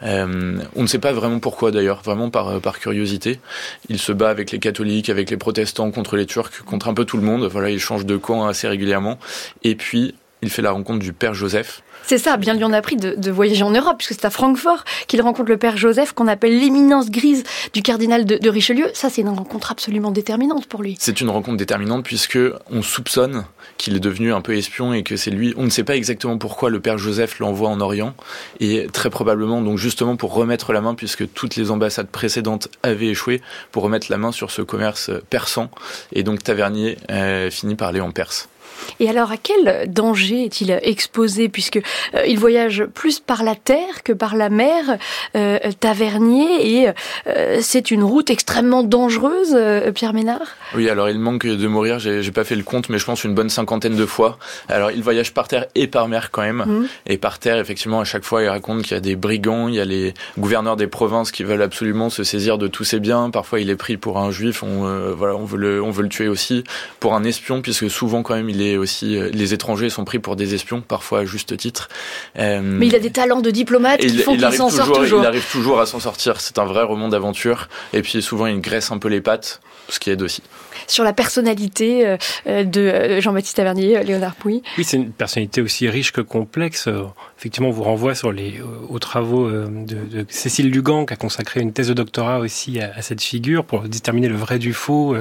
[0.04, 3.40] Euh, on ne sait pas vraiment pourquoi d'ailleurs, vraiment par, par curiosité.
[3.90, 7.06] Il se bat avec les catholiques, avec les protestants, contre les Turcs, contre un peu
[7.06, 7.46] tout le monde.
[7.46, 9.18] Voilà, il change de camp assez régulièrement.
[9.64, 12.82] Et puis, il fait la rencontre du père Joseph, c'est ça, bien lui en a
[12.82, 16.28] pris de, voyager en Europe, puisque c'est à Francfort qu'il rencontre le père Joseph, qu'on
[16.28, 18.86] appelle l'éminence grise du cardinal de, Richelieu.
[18.94, 20.96] Ça, c'est une rencontre absolument déterminante pour lui.
[21.00, 22.38] C'est une rencontre déterminante puisque
[22.70, 23.46] on soupçonne
[23.78, 25.54] qu'il est devenu un peu espion et que c'est lui.
[25.58, 28.14] On ne sait pas exactement pourquoi le père Joseph l'envoie en Orient
[28.60, 33.08] et très probablement donc justement pour remettre la main puisque toutes les ambassades précédentes avaient
[33.08, 33.42] échoué
[33.72, 35.70] pour remettre la main sur ce commerce persan
[36.14, 38.48] et donc Tavernier euh, finit par aller en Perse.
[39.00, 44.04] Et alors, à quel danger est-il exposé puisque euh, il voyage plus par la terre
[44.04, 44.98] que par la mer,
[45.36, 46.90] euh, Tavernier, et
[47.28, 49.58] euh, c'est une route extrêmement dangereuse,
[49.94, 50.56] Pierre Ménard?
[50.76, 52.00] Oui, alors il manque de mourir.
[52.00, 54.38] J'ai pas fait le compte, mais je pense une bonne cinquantaine de fois.
[54.70, 56.64] Alors, il voyage par terre et par mer quand même.
[56.66, 56.88] Mmh.
[57.08, 59.76] Et par terre, effectivement, à chaque fois, il raconte qu'il y a des brigands, il
[59.76, 63.30] y a les gouverneurs des provinces qui veulent absolument se saisir de tous ses biens.
[63.30, 64.64] Parfois, il est pris pour un juif.
[64.64, 66.64] On, voilà, on veut le, on veut le tuer aussi
[67.00, 70.20] pour un espion, puisque souvent, quand même, il est aussi euh, les étrangers sont pris
[70.20, 71.90] pour des espions, parfois à juste titre.
[72.38, 75.22] Euh, Mais il a des talents de diplomate qui font qu'il s'en sort toujours.
[75.22, 76.42] Il arrive toujours à s'en sortir.
[76.42, 77.70] C'est un vrai roman d'aventure.
[77.94, 80.42] Et puis souvent, il graisse un peu les pattes, ce qui aide aussi
[80.88, 84.62] sur la personnalité euh, de Jean-Baptiste Tavernier, Léonard Pouy.
[84.78, 86.88] Oui, c'est une personnalité aussi riche que complexe.
[87.40, 91.74] Effectivement, on vous renvoie sur les, aux travaux de, Cécile Lugan, qui a consacré une
[91.74, 95.16] thèse de doctorat aussi à, cette figure pour déterminer le vrai du faux,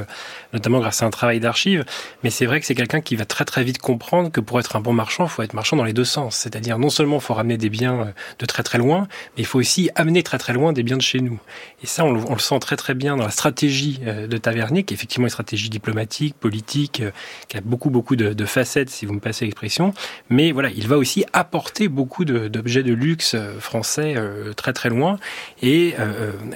[0.52, 1.84] notamment grâce à un travail d'archives.
[2.22, 4.76] Mais c'est vrai que c'est quelqu'un qui va très très vite comprendre que pour être
[4.76, 6.36] un bon marchand, il faut être marchand dans les deux sens.
[6.36, 8.04] C'est-à-dire non seulement il faut ramener des biens euh,
[8.38, 11.02] de très très loin, mais il faut aussi amener très très loin des biens de
[11.02, 11.40] chez nous.
[11.82, 14.94] Et ça, on le, sent très très bien dans la stratégie euh, de Tavernier, qui
[14.94, 17.10] est effectivement une stratégie diplomatique, politique, euh,
[17.48, 19.92] qui a beaucoup beaucoup de, de facettes, si vous me passez l'expression.
[20.30, 24.14] Mais voilà, il va aussi apporter beaucoup d'objets de, luxe français
[24.56, 25.18] très très loin,
[25.62, 25.94] et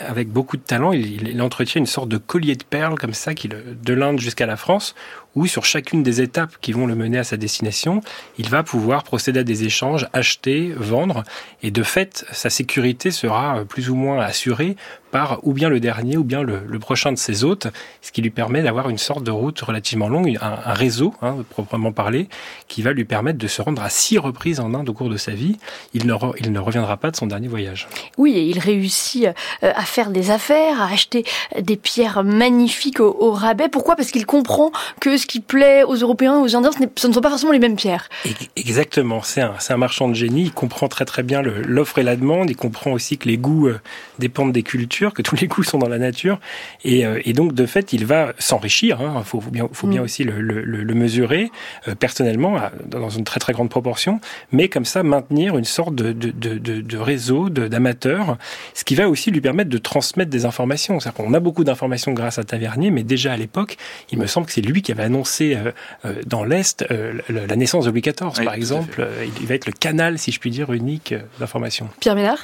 [0.06, 3.34] avec beaucoup de talent, il, il, entretient une sorte de collier de perles comme ça,
[3.34, 4.94] qui, de l'Inde jusqu'à la France,
[5.38, 8.01] où sur chacune des étapes qui vont le mener à sa destination,
[8.38, 11.22] il va pouvoir procéder à des échanges, acheter, vendre,
[11.62, 14.77] et de fait, sa sécurité sera plus ou moins assurée
[15.10, 17.66] par ou bien le dernier ou bien le, prochain de ses hôtes,
[18.02, 21.92] ce qui lui permet d'avoir une sorte de route relativement longue, un, réseau, hein, proprement
[21.92, 22.28] parlé,
[22.68, 25.16] qui va lui permettre de se rendre à six reprises en Inde au cours de
[25.16, 25.56] sa vie.
[25.92, 27.88] Il ne, il ne reviendra pas de son dernier voyage.
[28.16, 31.24] Oui, et il réussit euh, à faire des affaires, à acheter
[31.60, 33.68] des pierres magnifiques au, rabais.
[33.68, 33.96] Pourquoi?
[33.96, 37.20] Parce qu'il comprend que ce qui plaît aux Européens et aux Indiens, ce, ne sont
[37.20, 38.08] pas forcément les mêmes pierres.
[38.56, 42.16] Exactement, c'est un, un marchand de génie, il comprend très très bien l'offre et la
[42.16, 43.80] demande, il comprend aussi que les goûts euh,
[44.18, 46.40] dépendent des cultures que tous les goûts sont dans la nature,
[46.84, 48.98] et, euh, et donc de fait, il va s'enrichir.
[49.00, 50.04] Il hein, faut, bien, faut bien mm.
[50.04, 51.50] aussi le, le, le mesurer
[51.87, 54.20] euh, personnellement dans une très très grande proportion,
[54.52, 58.37] mais comme ça maintenir une sorte de, de, de, de réseau d'amateurs,
[58.74, 61.00] ce qui va aussi lui permettre de transmettre des informations.
[61.00, 63.76] C'est-à-dire qu'on a beaucoup d'informations grâce à Tavernier, mais déjà à l'époque,
[64.11, 65.56] il me semble que c'est lui qui avait annoncé
[66.04, 66.84] euh, dans l'Est
[67.28, 69.06] la naissance de Louis XIV, par exemple.
[69.40, 71.88] Il va être le canal, si je puis dire, unique d'information.
[72.00, 72.38] Pierre Ménard?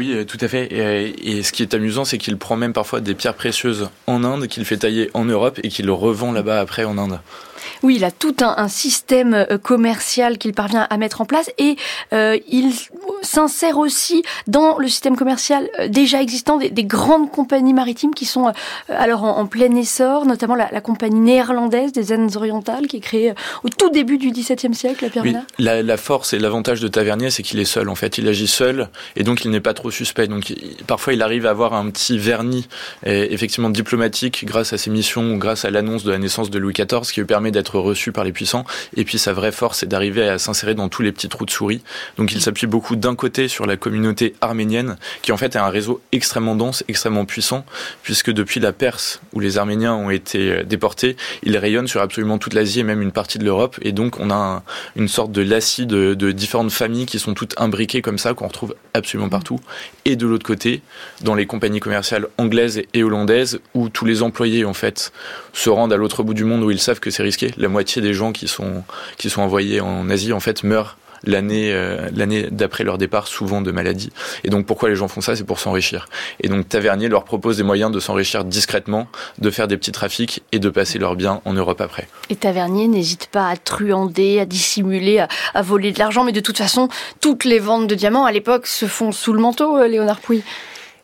[0.00, 0.64] Oui, euh, tout à fait.
[0.72, 4.24] Et, et ce qui est amusant, c'est qu'il prend même parfois des pierres précieuses en
[4.24, 7.20] Inde, qu'il fait tailler en Europe et qu'il revend là-bas après en Inde.
[7.82, 11.76] Oui, il a tout un, système euh, commercial qu'il parvient à mettre en place et
[12.12, 12.72] euh, il
[13.22, 18.26] s'insère aussi dans le système commercial euh, déjà existant des, des grandes compagnies maritimes qui
[18.26, 18.52] sont
[18.88, 23.32] alors en, plein essor, notamment la, compagnie néerlandaise des Indes orientales qui est créée
[23.64, 25.10] au tout début du XVIIe siècle,
[25.58, 28.18] la, force et l'avantage de Tavernier, c'est qu'il est seul en fait.
[28.18, 30.26] Il agit seul et donc il n'est pas trop suspect.
[30.26, 30.52] Donc
[30.86, 32.68] parfois il arrive à avoir un petit vernis
[33.04, 36.74] effectivement diplomatique grâce à ses missions ou grâce à l'annonce de la naissance de Louis
[36.74, 38.64] XIV qui lui permet d'être reçu par les puissants.
[38.96, 41.50] Et puis sa vraie force, c'est d'arriver à s'insérer dans tous les petits trous de
[41.50, 41.82] souris.
[42.16, 45.68] Donc il s'appuie beaucoup d'un côté sur la communauté arménienne, qui en fait est un
[45.68, 47.64] réseau extrêmement dense, extrêmement puissant,
[48.02, 52.38] puisque depuis la Perse, où les Arméniens ont été euh, déportés, il rayonne sur absolument
[52.38, 53.76] toute l'Asie et même une partie de l'Europe.
[53.82, 54.62] Et donc on a un,
[54.96, 58.48] une sorte de lacis de, de, différentes familles qui sont toutes imbriquées comme ça, qu'on
[58.48, 59.60] retrouve absolument partout.
[60.04, 60.82] Et de l'autre côté,
[61.22, 65.12] dans les compagnies commerciales anglaises et hollandaises, où tous les employés en fait
[65.52, 67.52] se rendent à l'autre bout du monde où ils savent que c'est risqué.
[67.60, 68.82] La moitié des gens qui sont,
[69.18, 73.60] qui sont envoyés en Asie, en fait, meurent l'année euh, l'année d'après leur départ, souvent
[73.60, 74.10] de maladie.
[74.44, 75.36] Et donc pourquoi les gens font ça?
[75.36, 76.08] C'est pour s'enrichir.
[76.40, 80.42] Et donc Tavernier leur propose des moyens de s'enrichir discrètement, de faire des petits trafics
[80.52, 82.08] et de passer leurs biens en Europe après.
[82.28, 86.58] Et Tavernier n'hésite pas à truander, à dissimuler, à, voler de l'argent, mais de toute
[86.58, 86.88] façon,
[87.20, 90.42] toutes les ventes de diamants à l'époque se font sous le manteau, euh, Léonard Pouy.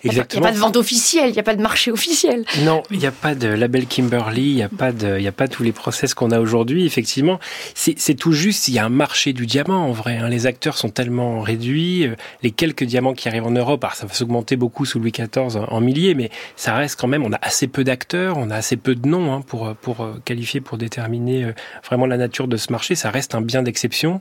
[0.07, 0.41] Exactement.
[0.41, 2.45] Il n'y a pas de vente officielle, il n'y a pas de marché officiel.
[2.63, 5.29] Non, il n'y a pas de label Kimberly, il n'y a pas de, il y
[5.29, 6.87] a pas tous les process qu'on a aujourd'hui.
[6.87, 7.39] Effectivement,
[7.75, 8.69] c'est tout juste.
[8.69, 10.19] Il y a un marché du diamant en vrai.
[10.19, 10.29] Hein.
[10.29, 12.09] Les acteurs sont tellement réduits.
[12.43, 15.57] Les quelques diamants qui arrivent en Europe, alors ça va s'augmenter beaucoup sous Louis XIV
[15.69, 17.25] en milliers, mais ça reste quand même.
[17.25, 20.61] On a assez peu d'acteurs, on a assez peu de noms hein, pour pour qualifier,
[20.61, 21.53] pour déterminer
[21.85, 22.95] vraiment la nature de ce marché.
[22.95, 24.19] Ça reste un bien d'exception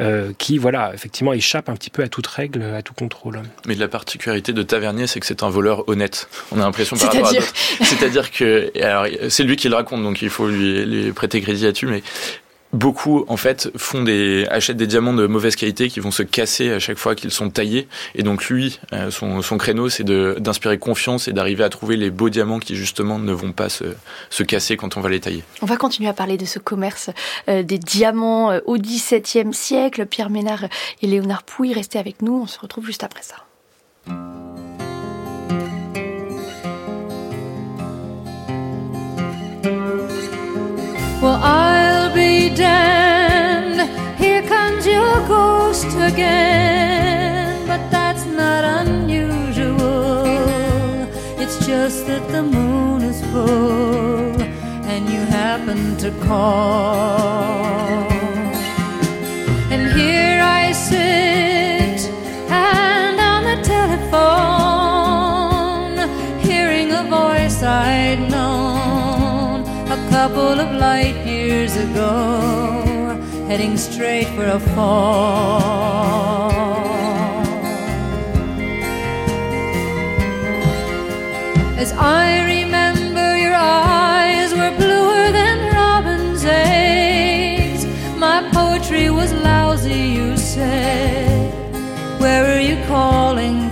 [0.00, 3.42] euh, qui, voilà, effectivement, échappe un petit peu à toute règle, à tout contrôle.
[3.66, 6.28] Mais la particularité de Tavernier, c'est que c'est un voleur honnête.
[6.52, 7.52] On a l'impression par rapport à d'autres.
[7.82, 11.64] C'est-à-dire que, alors, c'est lui qui le raconte, donc il faut lui, lui prêter crédit
[11.64, 12.02] là-dessus, mais
[12.72, 16.72] beaucoup en fait font des achètent des diamants de mauvaise qualité qui vont se casser
[16.72, 20.78] à chaque fois qu'ils sont taillés et donc lui euh, son, son créneau c'est d'inspirer
[20.78, 23.84] confiance et d'arriver à trouver les beaux diamants qui justement ne vont pas se,
[24.30, 25.44] se casser quand on va les tailler.
[25.62, 27.10] On va continuer à parler de ce commerce
[27.48, 30.04] euh, des diamants euh, au XVIIe siècle.
[30.06, 30.64] Pierre Ménard
[31.02, 32.42] et Léonard Pouy restez avec nous.
[32.42, 33.36] On se retrouve juste après ça.
[41.22, 43.80] Well, I'll be damned.
[44.18, 47.66] Here comes your ghost again.
[47.66, 50.26] But that's not unusual.
[51.40, 54.42] It's just that the moon is full
[54.92, 58.04] and you happen to call.
[59.72, 62.10] And here I sit
[62.50, 64.38] and on the telephone,
[66.40, 68.55] hearing a voice I'd known
[70.28, 76.50] couple of light years ago, heading straight for a fall.
[81.78, 87.86] As I remember, your eyes were bluer than robin's eggs.
[88.16, 91.52] My poetry was lousy, you said.
[92.20, 93.65] Where are you calling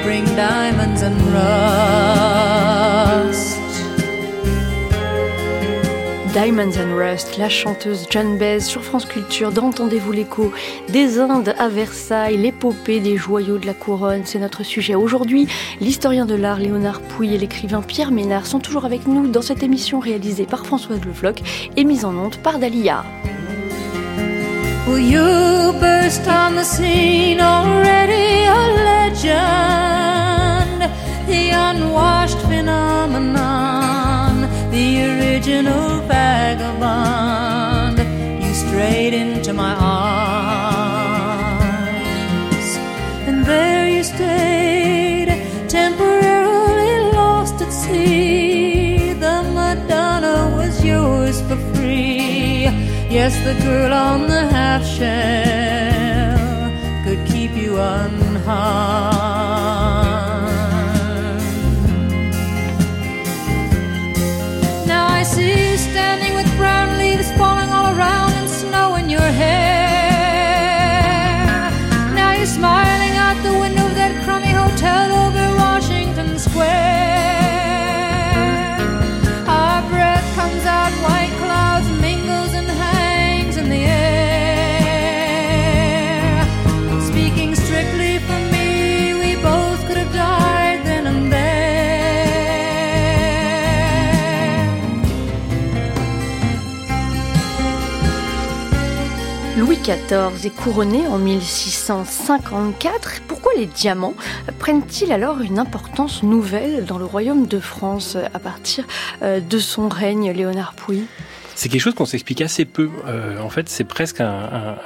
[0.00, 1.58] Diamonds and rust.
[6.32, 10.52] Diamonds and Rust, la chanteuse John Baez sur France Culture, d'Entendez-vous l'écho
[10.88, 15.48] des Indes à Versailles, l'épopée des joyaux de la couronne, c'est notre sujet aujourd'hui.
[15.80, 19.64] L'historien de l'art Léonard Pouy et l'écrivain Pierre Ménard sont toujours avec nous dans cette
[19.64, 21.42] émission réalisée par Françoise Le Floch
[21.76, 23.04] et mise en onde par Dalia.
[24.96, 27.40] You burst on the scene?
[27.40, 28.60] Already a
[28.92, 30.82] legend,
[31.26, 37.98] the unwashed phenomenon, the original vagabond.
[38.42, 40.27] You strayed into my arms,
[53.10, 56.36] Yes, the girl on the half shell
[57.04, 58.48] could keep you unharmed.
[64.86, 66.27] Now I see you standing
[99.88, 103.22] XIV est couronné en 1654.
[103.26, 104.12] Pourquoi les diamants
[104.58, 108.84] prennent-ils alors une importance nouvelle dans le royaume de France à partir
[109.22, 111.06] euh, de son règne, Léonard Pouy
[111.54, 112.88] c'est quelque chose qu'on s'explique assez peu.
[113.08, 114.76] Euh, en fait, c'est presque un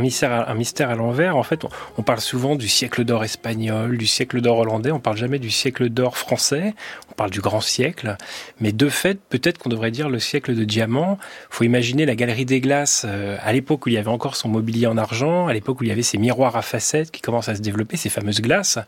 [0.00, 1.36] mystère à l'envers.
[1.36, 4.90] En fait, on, on, parle souvent du siècle d'or espagnol, du siècle d'or hollandais.
[4.90, 6.74] On parle jamais du siècle d'or français.
[7.20, 8.16] Parle du grand siècle.
[8.60, 11.18] Mais de fait, peut-être qu'on devrait dire le siècle de diamant.
[11.50, 14.48] Faut imaginer la galerie des glaces euh, à l'époque où il y avait encore son
[14.48, 17.50] mobilier en argent, à l'époque où il y avait ces miroirs à facettes qui commencent
[17.50, 18.78] à se développer, ces fameuses glaces.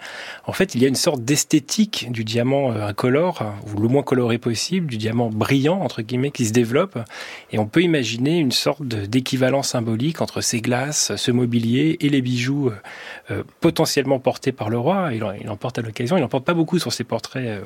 [0.46, 4.02] En fait, il y a une sorte d'esthétique du diamant euh, incolore, ou le moins
[4.02, 6.98] coloré possible, du diamant brillant entre guillemets qui se développe.
[7.50, 12.22] Et on peut imaginer une sorte d'équivalent symbolique entre ces glaces, ce mobilier et les
[12.22, 12.72] bijoux
[13.30, 15.10] euh, potentiellement portés par le roi.
[15.12, 17.44] Il en, il en porte à l'occasion, il n'en porte pas beaucoup sur ses portraits
[17.46, 17.60] euh,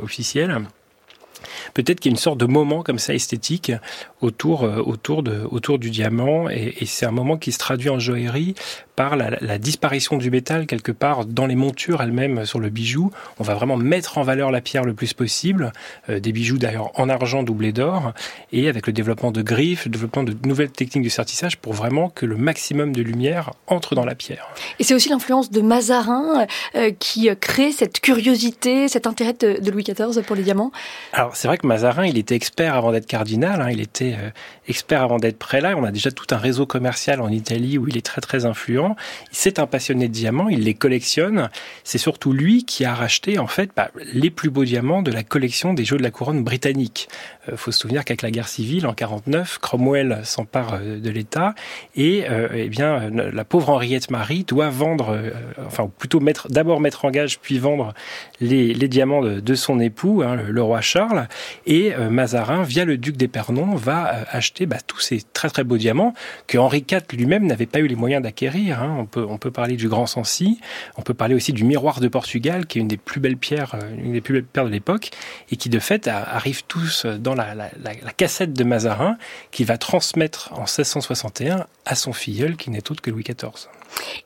[1.75, 3.73] Peut-être qu'il y a une sorte de moment comme ça esthétique
[4.21, 8.55] autour, euh, autour du diamant, et, et c'est un moment qui se traduit en joaillerie
[8.97, 13.11] par la, la, disparition du métal quelque part dans les montures elles-mêmes sur le bijou.
[13.39, 15.73] On va vraiment mettre en valeur la pierre le plus possible,
[16.09, 18.13] euh, des bijoux d'ailleurs en argent doublé d'or,
[18.53, 22.09] et avec le développement de griffes, le développement de nouvelles techniques de sertissage pour vraiment
[22.09, 24.49] que le maximum de lumière entre dans la pierre.
[24.79, 29.71] Et c'est aussi l'influence de Mazarin euh, qui crée cette curiosité, cet intérêt de, de
[29.71, 30.73] Louis XIV pour les diamants.
[31.13, 34.31] Alors c'est vrai que Mazarin, il était expert avant d'être cardinal, hein, il était euh,
[34.69, 35.77] expert avant d'être prélat.
[35.77, 38.86] On a déjà tout un réseau commercial en Italie où il est très très influent.
[39.33, 41.49] C'est un passionné de diamants, il les collectionne.
[41.85, 45.23] C'est surtout lui qui a racheté en fait bah, les plus beaux diamants de la
[45.23, 47.09] collection des jeux de la couronne britannique.
[47.49, 51.11] Il euh, faut se souvenir qu'avec la guerre civile en 49, Cromwell s'empare euh, de
[51.11, 51.55] l'État
[51.95, 55.31] et euh, eh bien la pauvre Henriette Marie doit vendre, euh,
[55.67, 57.95] enfin plutôt mettre d'abord mettre en gage puis vendre
[58.41, 61.29] les, diamants de, son époux, hein, le, roi Charles.
[61.67, 65.79] Et euh, Mazarin, via le duc d'Épernon, va acheter bah, tous ces très très beaux
[65.79, 66.15] diamants
[66.47, 68.76] que Henri IV lui-même n'avait pas eu les moyens d'acquérir.
[68.83, 69.07] Hein.
[69.17, 70.61] On peut parler du Grand Sancy,
[70.97, 73.77] on peut parler aussi du miroir de Portugal, qui est une des plus belles pierres,
[73.99, 75.11] une des plus belles pierres de l'époque,
[75.51, 77.71] et qui de fait arrivent tous dans la,
[78.17, 79.17] cassette de Mazarin,
[79.51, 83.69] qu'il va transmettre en 1661 à son filleul, qui n'est autre que Louis XIV.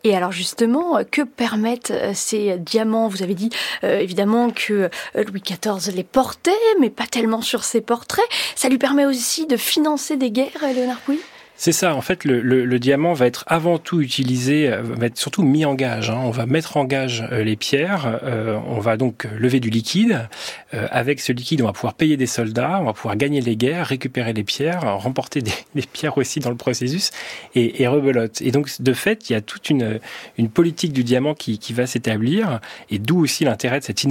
[0.04, 3.08] Et alors justement, que permettent ces diamants?
[3.08, 3.50] Vous avez dit
[3.84, 8.24] euh, évidemment que Louis XIV les portait, mais pas tellement sur ses portraits.
[8.56, 11.20] Ça lui permet aussi de financer des guerres, Léonard Pouy?
[11.60, 15.18] C'est ça, en fait, le, le, le, diamant va être avant tout utilisé, va être
[15.18, 16.08] surtout mis en gage.
[16.08, 16.18] Hein.
[16.24, 20.26] On va mettre en gage euh, les pierres, euh, on va donc lever du liquide.
[20.72, 23.56] Euh, avec ce liquide, on va pouvoir payer des soldats, on va pouvoir gagner les
[23.56, 27.10] guerres, récupérer les pierres, remporter des, des pierres aussi dans le processus,
[27.54, 28.40] et, et, rebelote.
[28.40, 30.00] Et donc, de fait, il y a toute une,
[30.38, 34.02] une politique du diamant qui, qui va s'établir, et d'où aussi l'intérêt de cette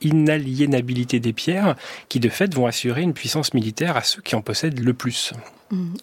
[0.00, 1.74] inaliénabilité des pierres,
[2.08, 5.32] qui de fait vont assurer une puissance militaire à ceux qui en possèdent le plus.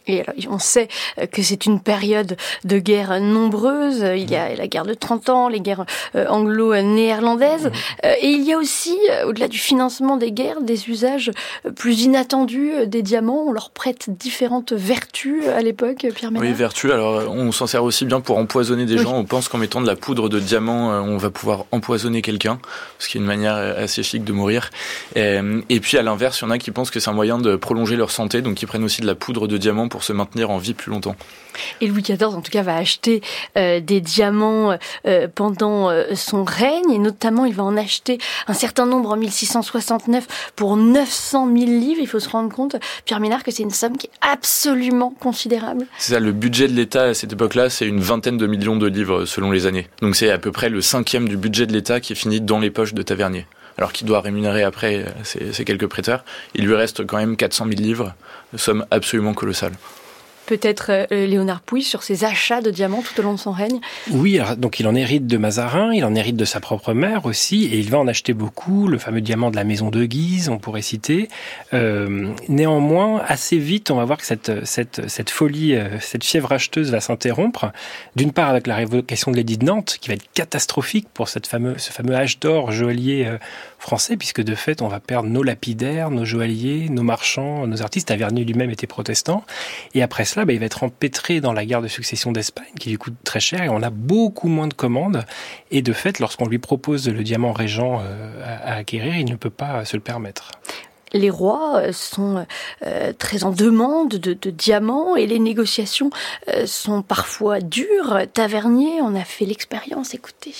[0.07, 0.87] Et alors, on sait
[1.31, 4.03] que c'est une période de guerres nombreuses.
[4.15, 7.71] Il y a la guerre de 30 ans, les guerres anglo-néerlandaises.
[8.21, 11.31] Et il y a aussi, au-delà du financement des guerres, des usages
[11.75, 13.45] plus inattendus des diamants.
[13.47, 16.47] On leur prête différentes vertus à l'époque, Pierre Ménard.
[16.47, 16.91] Oui, vertus.
[16.91, 19.03] Alors, on s'en sert aussi bien pour empoisonner des oui.
[19.03, 19.15] gens.
[19.15, 22.59] On pense qu'en mettant de la poudre de diamant, on va pouvoir empoisonner quelqu'un,
[22.97, 24.71] ce qui est une manière assez chic de mourir.
[25.15, 27.55] Et puis, à l'inverse, il y en a qui pensent que c'est un moyen de
[27.55, 30.49] prolonger leur santé, donc ils prennent aussi de la poudre de diamants pour se maintenir
[30.49, 31.15] en vie plus longtemps.
[31.81, 33.21] Et Louis XIV, en tout cas, va acheter
[33.57, 38.17] euh, des diamants euh, pendant euh, son règne, et notamment, il va en acheter
[38.47, 42.01] un certain nombre en 1669 pour 900 000 livres.
[42.01, 45.85] Il faut se rendre compte, Pierre Ménard, que c'est une somme qui est absolument considérable.
[45.97, 48.87] C'est ça, le budget de l'État à cette époque-là, c'est une vingtaine de millions de
[48.87, 49.87] livres selon les années.
[50.01, 52.59] Donc c'est à peu près le cinquième du budget de l'État qui est fini dans
[52.59, 53.45] les poches de Tavernier
[53.79, 57.65] alors qu'il doit rémunérer après ces, ces, quelques prêteurs, il lui reste quand même 400
[57.69, 58.13] 000 livres,
[58.55, 59.71] somme absolument colossale.
[60.49, 63.79] Peut-être euh, Léonard Pouy sur ses achats de diamants tout au long de son règne.
[64.09, 67.27] Oui, alors, donc il en hérite de Mazarin, il en hérite de sa propre mère
[67.27, 70.49] aussi, et il va en acheter beaucoup, le fameux diamant de la maison de Guise,
[70.49, 71.27] on pourrait citer.
[71.75, 76.51] Euh, néanmoins, assez vite, on va voir que cette, cette, cette folie, euh, cette fièvre
[76.51, 77.71] acheteuse va s'interrompre,
[78.15, 81.45] d'une part avec la révocation de l'édit de Nantes, qui va être catastrophique pour cette
[81.45, 83.37] fameux, ce fameux âge d'or joaillier euh,
[83.79, 88.09] français, puisque de fait, on va perdre nos lapidaires, nos joailliers, nos marchands, nos artistes.
[88.09, 89.43] Tavernier lui-même était protestant.
[89.93, 92.89] Et après cela, bah, il va être empêtré dans la guerre de succession d'Espagne, qui
[92.89, 95.25] lui coûte très cher, et on a beaucoup moins de commandes.
[95.71, 99.49] Et de fait, lorsqu'on lui propose le diamant régent euh, à, acquérir, il ne peut
[99.49, 100.51] pas se le permettre
[101.11, 102.45] les rois sont
[102.85, 106.11] euh, très en demande de, diamants et les négociations
[106.49, 108.19] euh, sont parfois dures.
[108.31, 110.53] Tavernier, on a fait l'expérience, écoutez.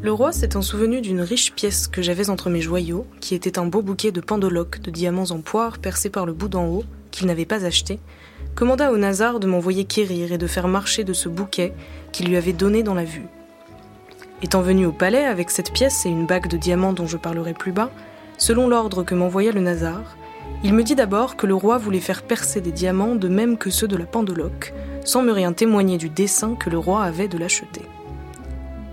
[0.00, 3.66] Le roi s'étant souvenu d'une riche pièce que j'avais entre mes joyaux, qui était un
[3.66, 7.26] beau bouquet de pendeloques de diamants en poire percés par le bout d'en haut, qu'il
[7.26, 7.98] n'avait pas acheté,
[8.54, 11.72] commanda au Nazar de m'envoyer quérir et de faire marcher de ce bouquet
[12.12, 13.26] qu'il lui avait donné dans la vue.
[14.40, 17.52] Étant venu au palais avec cette pièce et une bague de diamants dont je parlerai
[17.52, 17.90] plus bas,
[18.36, 20.16] selon l'ordre que m'envoya le Nazar,
[20.62, 23.70] il me dit d'abord que le roi voulait faire percer des diamants de même que
[23.70, 24.72] ceux de la pendeloque,
[25.04, 27.82] sans me rien témoigner du dessein que le roi avait de l'acheter.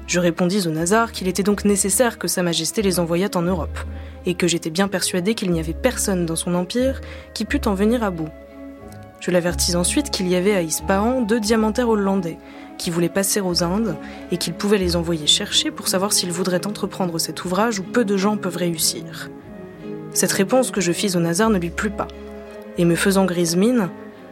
[0.08, 3.80] Je répondis au Nazar qu'il était donc nécessaire que Sa Majesté les envoyât en Europe,
[4.26, 7.02] et que j'étais bien persuadé qu'il n'y avait personne dans son empire
[7.34, 8.30] qui pût en venir à bout.
[9.20, 12.38] Je l'avertis ensuite qu'il y avait à Ispahan deux diamantaires hollandais,
[12.78, 13.96] qui voulaient passer aux Indes
[14.32, 18.06] et qu'il pouvait les envoyer chercher pour savoir s'ils voudraient entreprendre cet ouvrage où peu
[18.06, 19.32] de gens peuvent réussir.
[20.14, 22.08] Cette réponse que je fis au Nazar ne lui plut pas.
[22.78, 23.90] Et me faisant grise mine,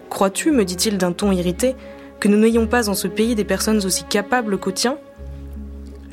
[0.09, 1.75] Crois-tu, me dit-il d'un ton irrité,
[2.19, 4.97] que nous n'ayons pas en ce pays des personnes aussi capables qu'au tien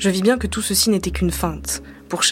[0.01, 2.23] Je vis bien que tout ceci n'était qu'une feinte, pour,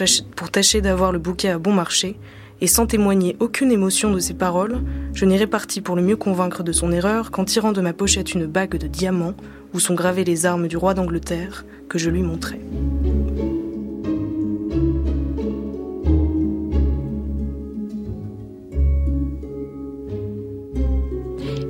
[0.50, 2.16] tâcher d'avoir le bouquet à bon marché,
[2.60, 4.82] et sans témoigner aucune émotion de ses paroles,
[5.14, 8.34] je n'irai parti pour le mieux convaincre de son erreur qu'en tirant de ma pochette
[8.34, 9.36] une bague de diamants
[9.72, 12.58] où sont gravées les armes du roi d'Angleterre que je lui montrai.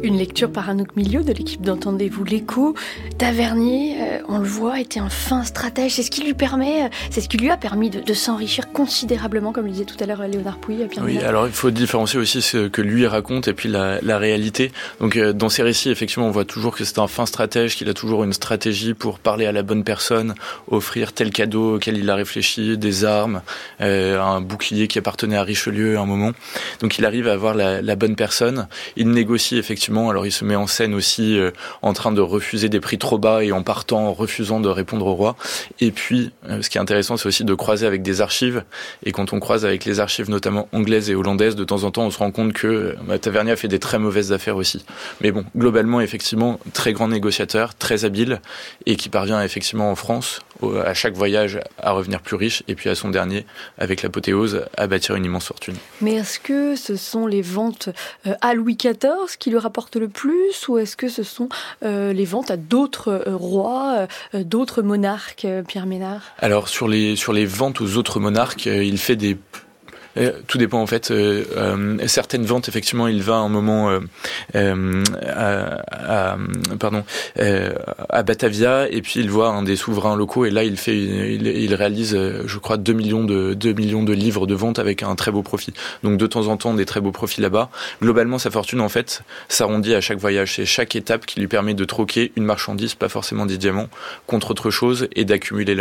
[0.03, 2.75] Une lecture par Anouk Milieu de l'équipe d'Entendez-vous l'écho.
[3.19, 5.93] Tavernier, euh, on le voit, était un fin stratège.
[5.93, 9.53] C'est ce qui lui permet, euh, c'est ce qui lui a permis de, s'enrichir considérablement,
[9.53, 10.77] comme le disait tout à l'heure Léonard Pouy.
[10.89, 14.17] Pierre oui, alors il faut différencier aussi ce que lui raconte et puis la, la
[14.17, 14.73] réalité.
[15.01, 17.89] Donc euh, dans ses récits, effectivement, on voit toujours que c'est un fin stratège, qu'il
[17.91, 20.35] a toujours une stratégie pour parler à la bonne personne,
[20.71, 23.43] offrir tel cadeau auquel il a réfléchi, des armes,
[23.81, 26.33] un bouclier qui appartenait à Richelieu à un moment.
[26.81, 28.67] Donc il arrive à avoir la, la bonne personne.
[28.97, 31.51] Il négocie effectivement alors il se met en scène aussi euh,
[31.83, 35.07] en train de refuser des prix trop bas et en partant, en refusant de répondre
[35.07, 35.37] au roi.
[35.81, 38.65] Et puis, euh, ce qui est intéressant, c'est aussi de croiser avec des archives.
[39.05, 42.03] Et quand on croise avec les archives, notamment anglaises et hollandaises, de temps en temps,
[42.03, 44.85] on se rend compte que bah, Tavernier a fait des très mauvaises affaires aussi.
[45.21, 48.41] Mais bon, globalement, effectivement, très grand négociateur, très habile,
[48.87, 50.41] et qui parvient effectivement en France,
[50.85, 53.47] à chaque voyage, à revenir plus riche, et puis à son dernier,
[53.79, 55.75] avec l'apothéose, à bâtir une immense fortune.
[56.01, 57.89] Mais est-ce que ce sont les ventes
[58.41, 61.49] à Louis XIV qui lui rapportent le plus ou est-ce que ce sont
[61.83, 66.23] euh, les ventes à d'autres euh, rois, euh, d'autres monarques, Pierre Ménard?
[66.39, 69.37] Alors sur les sur les ventes aux autres monarques, il fait des
[70.47, 71.11] tout dépend en fait.
[71.11, 73.91] Euh, euh, certaines ventes, effectivement, il va un moment
[74.55, 76.37] à,
[76.79, 77.05] pardon
[77.39, 81.75] à Batavia et puis il voit un des souverains locaux et là il fait il,
[81.75, 85.31] réalise, je crois, 2 millions de 2 millions de livres de vente avec un très
[85.31, 85.73] beau profit.
[86.03, 87.71] Donc de temps en temps des très beaux profits là-bas.
[88.03, 90.55] Globalement, sa fortune en fait s'arrondit à chaque voyage.
[90.55, 93.89] C'est chaque étape qui lui permet de troquer une marchandise, pas forcément des diamants,
[94.27, 95.75] contre autre chose et d'accumuler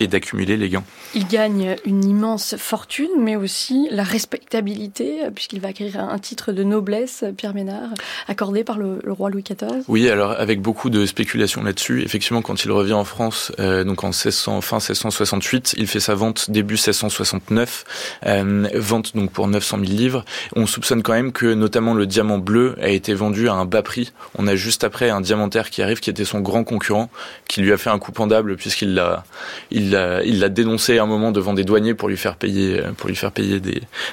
[0.00, 0.84] et d'accumuler les gains.
[1.14, 6.64] Il gagne une immense fortune, mais aussi la respectabilité, puisqu'il va acquérir un titre de
[6.64, 7.90] noblesse, Pierre Ménard,
[8.28, 9.84] accordé par le, roi Louis XIV.
[9.88, 12.02] Oui, alors avec beaucoup de spéculation là-dessus.
[12.02, 16.14] Effectivement, quand il revient en France, euh, donc en 1600, fin 1668, il fait sa
[16.14, 17.84] vente début 1669,
[18.26, 20.24] euh, vente donc pour 900 000 livres.
[20.56, 23.82] On soupçonne quand même que notamment le diamant bleu a été vendu à un bas
[23.82, 24.12] prix.
[24.36, 27.10] On a juste après un diamantaire qui arrive, qui était son grand concurrent,
[27.48, 29.24] qui lui a fait un coup pendable puisqu'il l'a,
[29.70, 32.80] il il l'a dénoncé à un moment devant des douaniers pour lui faire payer,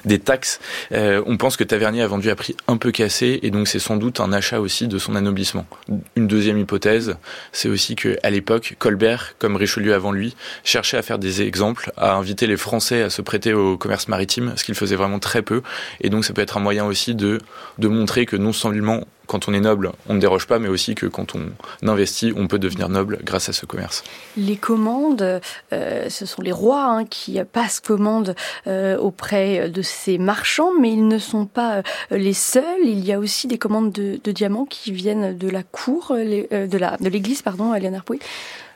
[0.05, 0.59] des, taxes.
[0.91, 3.79] Euh, on pense que Tavernier a vendu à prix un peu cassé et donc c'est
[3.79, 5.65] sans doute un achat aussi de son anoblissement.
[6.15, 7.15] Une deuxième hypothèse,
[7.51, 12.13] c'est aussi que l'époque, Colbert, comme Richelieu avant lui, cherchait à faire des exemples, à
[12.13, 15.61] inviter les Français à se prêter au commerce maritime, ce qu'il faisait vraiment très peu.
[16.01, 17.39] Et donc ça peut être un moyen aussi de,
[17.77, 20.93] de montrer que non seulement quand on est noble, on ne déroge pas, mais aussi
[20.93, 24.03] que quand on investit, on peut devenir noble grâce à ce commerce.
[24.35, 25.39] Les commandes,
[25.71, 28.35] euh, ce sont les rois hein, qui passent commande
[28.67, 32.83] euh, auprès de ces marchands, mais ils ne sont pas euh, les seuls.
[32.83, 37.09] Il y a aussi des commandes de, diamants qui viennent de la cour, de de
[37.09, 38.19] l'église, pardon, Léonard Pouy.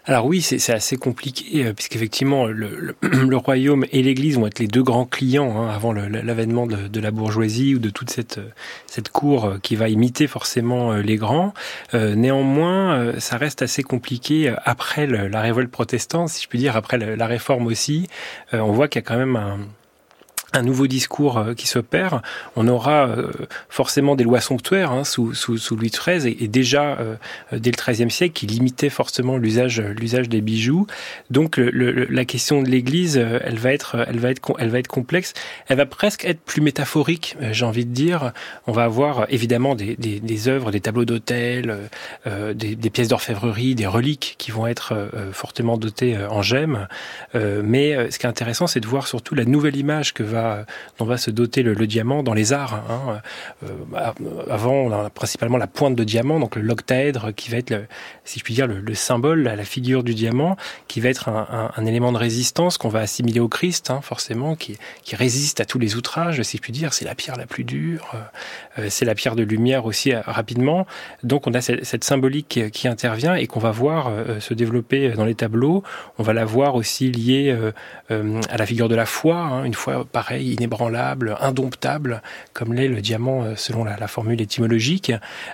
[0.08, 4.68] Alors oui, c'est assez compliqué, euh, puisqu'effectivement, le, le, royaume et l'Église vont être les
[4.68, 8.40] deux grands clients hein, avant l'avènement de, de, la bourgeoisie ou de toute cette,
[8.86, 11.54] cette cour euh, qui va imiter forcément euh, les grands.
[11.94, 17.28] néanmoins, ça reste assez compliqué après la révolte protestante, si je puis dire, après la
[17.28, 18.08] réforme aussi.
[18.54, 19.60] on voit qu'il y a quand même un
[20.56, 22.22] un nouveau discours euh, qui s'opère.
[22.56, 23.32] On aura euh,
[23.70, 27.16] forcément des lois somptuaires hein, sous, sous, sous, Louis XIII et, déjà euh,
[27.52, 30.88] dès le XIIIe siècle qui limitaient forcément l'usage l'usage des bijoux.
[31.30, 34.88] Donc le, la question de l'Église, elle va être elle va être elle va être
[34.88, 35.34] complexe.
[35.68, 38.32] Elle va presque être plus métaphorique, j'ai envie de dire.
[38.68, 41.78] On va avoir évidemment des, des, des œuvres, des tableaux d'autel,
[42.28, 46.88] euh, des, des, pièces d'orfèvrerie, des reliques qui vont être euh, fortement dotées en gemmes.
[47.34, 50.45] mais ce qui est intéressant, c'est de voir surtout la nouvelle image que va
[51.00, 52.76] dont va se doter le, diamant dans les arts.
[52.90, 53.22] Hein.
[53.64, 54.14] Euh, bah,
[54.50, 57.86] avant, on a principalement la pointe de diamant, donc le l'octaèdre qui va être, le,
[58.24, 62.12] si je puis dire, le, symbole, la figure du diamant, qui va être un, élément
[62.12, 64.78] de résistance qu'on va assimiler au Christ, hein, forcément, qui,
[65.14, 66.94] résiste à tous les outrages, si je puis dire.
[66.94, 70.86] C'est la pierre la plus dure, euh, euh, c'est la pierre de lumière aussi rapidement.
[71.24, 75.34] Donc on a cette, symbolique qui, intervient et qu'on va voir se développer dans les
[75.34, 75.84] tableaux.
[76.20, 77.56] On va la voir aussi liée
[78.10, 82.22] à la figure de la foi, hein, une foi pareille inébranlable, indomptable,
[82.54, 85.12] comme l'est le diamant euh, selon la, formule étymologique.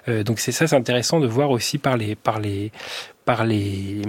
[0.07, 2.71] Euh, donc c'est ça, c'est intéressant de voir aussi par les, par les,
[3.31, 4.01] par les,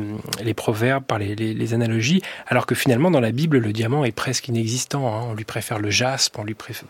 [0.43, 4.11] les proverbes, par les, les, analogies, alors que finalement dans la Bible le diamant est
[4.11, 5.07] presque inexistant.
[5.07, 5.27] Hein.
[5.31, 6.89] On lui préfère le jaspe, on lui préfère,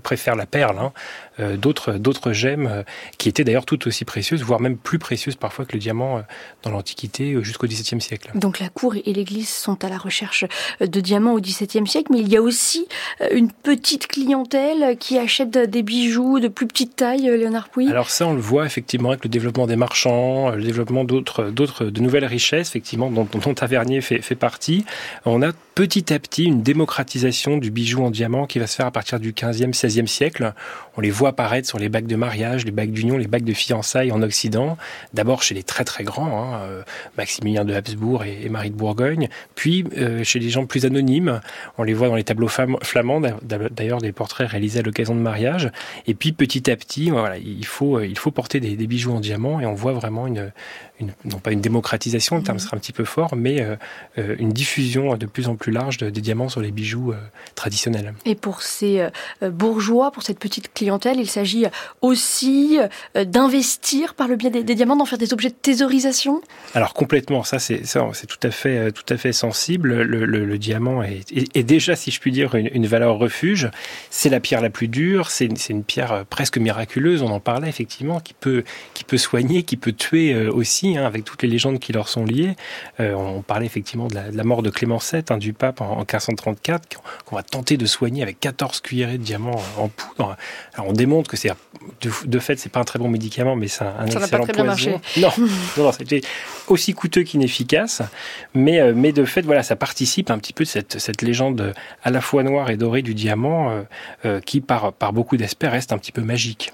[0.00, 0.92] préfère la perle, hein.
[1.40, 2.82] euh, d'autres d'autres gemmes euh,
[3.18, 6.22] qui étaient d'ailleurs tout aussi précieuses, voire même plus précieuses parfois que le diamant euh,
[6.62, 8.30] dans l'Antiquité jusqu'au XVIIe siècle.
[8.36, 10.44] Donc la cour et l'Église sont à la recherche
[10.78, 12.86] de diamants au XVIIe siècle, mais il y a aussi
[13.32, 17.90] une petite clientèle qui achète des bijoux de plus petite taille, Léonard Pouy?
[17.90, 21.86] Alors ça on le voit effectivement avec le développement des marchands, le développement d'autres d'autres,
[21.86, 24.84] de nouvelles richesses, effectivement, dont, dont Tavernier fait, partie.
[25.24, 28.86] On a petit à petit une démocratisation du bijou en diamant qui va se faire
[28.86, 30.52] à partir du 15e, 16e siècle.
[30.96, 33.54] On les voit apparaître sur les bagues de mariage, les bagues d'union, les bagues de
[33.54, 34.76] fiançailles en Occident.
[35.14, 36.82] D'abord chez les très très grands, hein, euh,
[37.16, 41.40] Maximilien de Habsbourg et, Marie de Bourgogne, puis euh, chez les gens plus anonymes.
[41.78, 45.70] On les voit dans les tableaux flamands, d'ailleurs des portraits réalisés à l'occasion de mariage.
[46.06, 49.20] Et puis petit à petit, voilà, il faut il faut porter des, des bijoux en
[49.20, 50.52] diamant et on voit vraiment une,
[51.00, 52.64] une, non pas une démocratisation, le terme mhm.
[52.64, 53.76] sera un petit peu fort, mais euh,
[54.18, 57.16] euh, une diffusion de plus en plus large de, des diamants sur les bijoux euh,
[57.54, 58.14] traditionnels.
[58.24, 59.08] Et pour ces
[59.42, 61.64] bourgeois, pour cette petite clientèle, il s'agit
[62.00, 62.78] aussi
[63.14, 66.42] d'investir par le biais des, diamants, d'en faire des objets de thésaurisation?
[66.74, 70.02] Alors complètement, ça c'est tout à fait tout à fait sensible.
[70.02, 73.70] Le, le, le diamant est, est, déjà, si je puis dire, une, une valeur refuge.
[74.10, 77.22] C'est la pierre la plus dure, c'est une, une pierre presque miraculeuse.
[77.22, 81.24] On en parlait effectivement, qui peut qui peut soigner, qui peut tuer aussi Hein, avec
[81.24, 82.56] toutes les légendes qui leur sont liées.
[82.98, 87.00] Euh, on parlait effectivement de la, mort de Clément VII, hein, du pape en, 1534,
[87.24, 90.36] qu'on va tenter de soigner avec 14 cuillerées de diamant en poudre.
[90.74, 91.50] Alors on démontre que c'est
[92.00, 94.52] de, de, fait c'est pas un très bon médicament, mais c'est un, Ça excellent pas
[94.52, 94.62] très.
[94.62, 94.74] Bien
[95.16, 95.30] non,
[95.76, 96.20] non, non c'était
[96.68, 98.02] aussi coûteux qu'inefficace,
[98.54, 101.74] mais euh, mais de fait voilà, ça participe un petit peu de cette, cette légende
[102.02, 103.84] à la fois noire et dorée du diamant,
[104.24, 106.72] euh, qui par par beaucoup d'aspects reste un petit peu magique.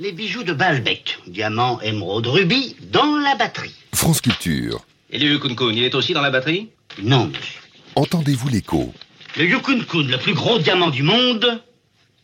[0.00, 3.74] Les bijoux de Balbec, diamant, émeraude, rubis, dans la batterie.
[3.94, 4.84] France Culture.
[5.10, 6.68] Et le Yukun il est aussi dans la batterie?
[7.00, 7.60] Non, monsieur.
[7.94, 8.92] Entendez-vous l'écho?
[9.36, 11.62] Le Yukun le plus gros diamant du monde,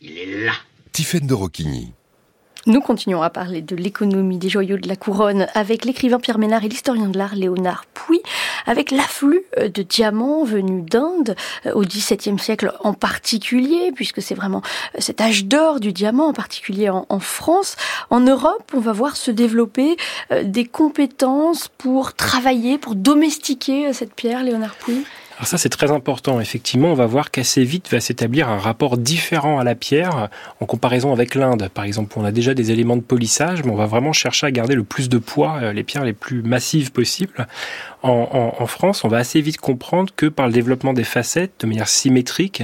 [0.01, 0.51] il est là.
[0.91, 1.93] Tiffaine de Roquigny.
[2.67, 6.63] Nous continuons à parler de l'économie des joyaux de la couronne avec l'écrivain Pierre Ménard
[6.63, 8.21] et l'historien de l'art Léonard Pouy,
[8.67, 11.35] avec l'afflux euh, de diamants venus d'Inde
[11.65, 14.61] euh, au XVIIe siècle en particulier, puisque c'est vraiment
[14.93, 17.77] euh, cet âge d'or du diamant, en particulier en, en, France.
[18.11, 19.97] En Europe, on va voir se développer
[20.43, 25.03] des compétences pour travailler, pour domestiquer cette pierre, Léonard Pouy.
[25.41, 26.39] Alors ça c'est très important.
[26.39, 30.29] Effectivement, on va voir qu'assez vite va s'établir un rapport différent à la pierre
[30.59, 31.67] en comparaison avec l'Inde.
[31.73, 34.51] Par exemple, on a déjà des éléments de polissage, mais on va vraiment chercher à
[34.51, 37.47] garder le plus de poids, euh, les pierres les plus massives possibles.
[38.03, 41.87] En, France, on va assez vite comprendre que par le développement des facettes de manière
[41.87, 42.63] symétrique,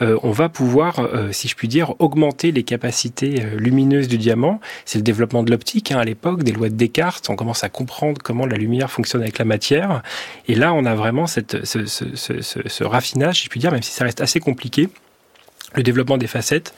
[0.00, 4.60] euh, on va pouvoir, euh, si je puis dire, augmenter les capacités lumineuses du diamant.
[4.84, 7.30] C'est le développement de l'optique hein, à l'époque, des lois de Descartes.
[7.30, 10.02] On commence à comprendre comment la lumière fonctionne avec la matière.
[10.48, 14.20] Et là, on a vraiment ce, raffinage, si je puis dire, même si ça reste
[14.20, 14.88] assez compliqué,
[15.74, 16.74] le développement des facettes,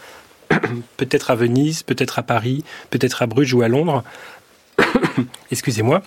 [0.98, 4.04] peut-être à Venise, peut-être à Paris, peut-être à Bruges ou à Londres,
[5.50, 6.02] excusez-moi,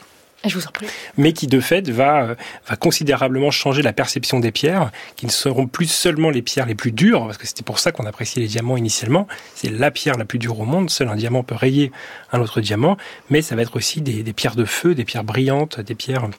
[0.45, 0.88] je vous en prie.
[1.17, 2.35] Mais qui de fait va,
[2.67, 6.75] va considérablement changer la perception des pierres, qui ne seront plus seulement les pierres les
[6.75, 9.27] plus dures, parce que c'était pour ça qu'on appréciait les diamants initialement.
[9.55, 10.89] C'est la pierre la plus dure au monde.
[10.89, 11.91] Seul un diamant peut rayer
[12.31, 12.97] un autre diamant,
[13.29, 16.29] mais ça va être aussi des, pierres de feu, des pierres brillantes, des pierres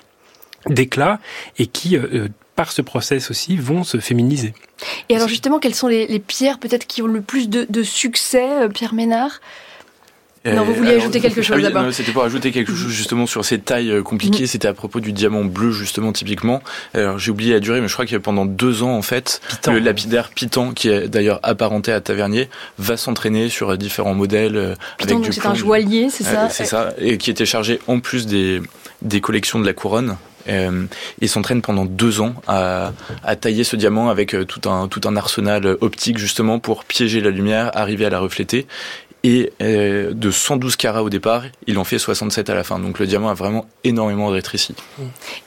[0.67, 1.21] d'éclat,
[1.59, 2.29] et qui euh,
[2.59, 4.53] par ce process aussi, vont se féminiser.
[5.09, 8.69] Et alors justement, quelles sont les, pierres peut-être qui ont le plus de, succès, euh,
[8.69, 9.41] Pierre Ménard?
[10.45, 11.93] Non, vous vouliez ajouter quelque chose ah oui, d'abord.
[11.93, 14.45] C'était pour ajouter quelque chose justement sur ces tailles euh, compliquées.
[14.45, 14.49] Mm.
[14.49, 16.63] C'était à propos du diamant bleu justement typiquement.
[16.95, 19.73] Alors j'ai oublié la durée, mais je crois que pendant deux ans en fait, Pitan.
[19.73, 24.57] le lapidaire Pitan, qui est d'ailleurs apparenté à Tavernier, va s'entraîner sur euh, différents modèles
[24.57, 27.47] euh, Piton, avec donc c'est un joaillier, c'est euh, ça C'est ça, et qui était
[27.47, 28.63] chargé en plus des,
[29.03, 30.17] des collections de la couronne.
[30.49, 30.87] Euh,
[31.21, 35.01] il s'entraîne pendant deux ans à, à tailler ce diamant avec euh, tout un, tout
[35.05, 38.67] un arsenal euh, optique justement pour piéger la lumière, arriver à la refléter.
[39.25, 42.79] Et euh, de 112 carats au départ, il en fait 67 à la fin.
[42.79, 44.75] Donc le diamant a vraiment énormément rétréci.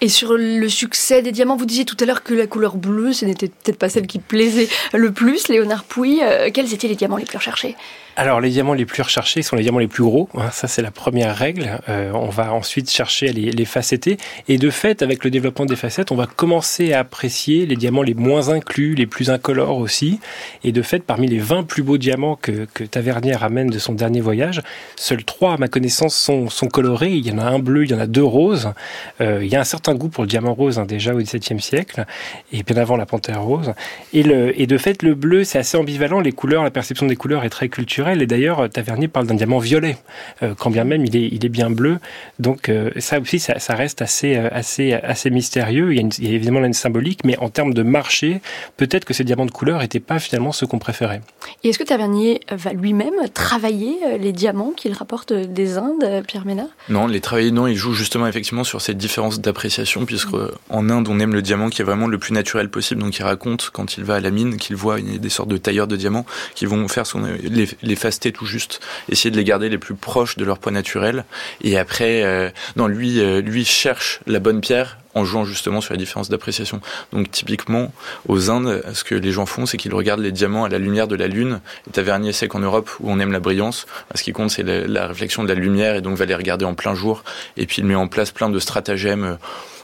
[0.02, 3.14] Et sur le succès des diamants, vous disiez tout à l'heure que la couleur bleue,
[3.14, 5.48] ce n'était peut-être pas celle qui plaisait le plus.
[5.48, 7.76] Léonard Pouy, euh, quels étaient les diamants les plus recherchés?
[8.18, 10.28] Alors les diamants les plus recherchés sont les diamants les plus gros.
[10.36, 11.80] hein, Ça c'est la première règle.
[11.88, 14.18] Euh, on va ensuite chercher à les, les facettés.
[14.50, 18.02] Et de fait, avec le développement des facettes, on va commencer à apprécier les diamants
[18.02, 20.20] les moins inclus, les plus incolores aussi.
[20.66, 23.94] Et de fait, parmi les 20 plus beaux diamants que, que Tavernier ramène de son
[23.94, 24.62] dernier voyage,
[24.98, 27.12] seuls trois, à ma connaissance, sont, colorés.
[27.12, 28.74] Il y en a un bleu, il y en a deux roses.
[29.22, 31.62] Euh, il y a un certain goût pour le diamant rose hein, déjà au XVIIe
[31.62, 32.06] siècle,
[32.52, 33.74] et bien avant la panthère rose.
[34.14, 36.20] Et, et de fait, le bleu, c'est assez ambivalent.
[36.20, 38.01] Les couleurs, la perception des couleurs est très culturelle.
[38.10, 39.98] Et d'ailleurs, Tavernier parle d'un diamant violet,
[40.44, 42.00] euh, quand bien même il est, il est bien bleu.
[42.40, 45.92] Donc euh, ça aussi, ça, ça reste assez, euh, assez, assez mystérieux.
[45.92, 47.84] Il y, a une- il y a évidemment là une symbolique, mais en termes de
[47.84, 48.42] marché,
[48.78, 51.22] peut-être que ces diamants de couleur n'étaient pas finalement ceux qu'on préférait.
[51.64, 56.22] Et est-ce que Tavernier va lui-même travailler euh, les diamants qu'il rapporte des Indes, euh,
[56.22, 56.68] Pierre Ménard?
[56.90, 60.90] Non, les travailleurs, non, ils jouent justement effectivement sur cette différence d'appréciation, puisque euh, en
[60.90, 63.02] Inde, on aime le diamant qui est vraiment le plus naturel possible.
[63.02, 65.58] Donc, il raconte quand il va à la mine qu'il voit il des sortes de
[65.58, 66.26] tailleurs de diamants
[66.56, 68.80] qui vont faire son, les, les faceter tout juste,
[69.10, 71.26] essayer de les garder les plus proches de leur poids naturel.
[71.64, 75.94] Et après, euh, non, lui, euh, lui cherche la bonne pierre en jouant justement sur
[75.94, 76.80] la différence d'appréciation.
[77.12, 77.94] Donc typiquement,
[78.28, 81.08] aux Indes, ce que les gens font, c'est qu'ils regardent les diamants à la lumière
[81.08, 81.60] de la Lune.
[81.88, 84.88] Et Tavernier sait qu'en Europe, où on aime la brillance, ce qui compte, c'est la,
[84.88, 87.24] la réflexion de la lumière, et donc va les regarder en plein jour.
[87.58, 89.24] Et puis il met en place plein de stratagèmes.
[89.24, 89.36] euh,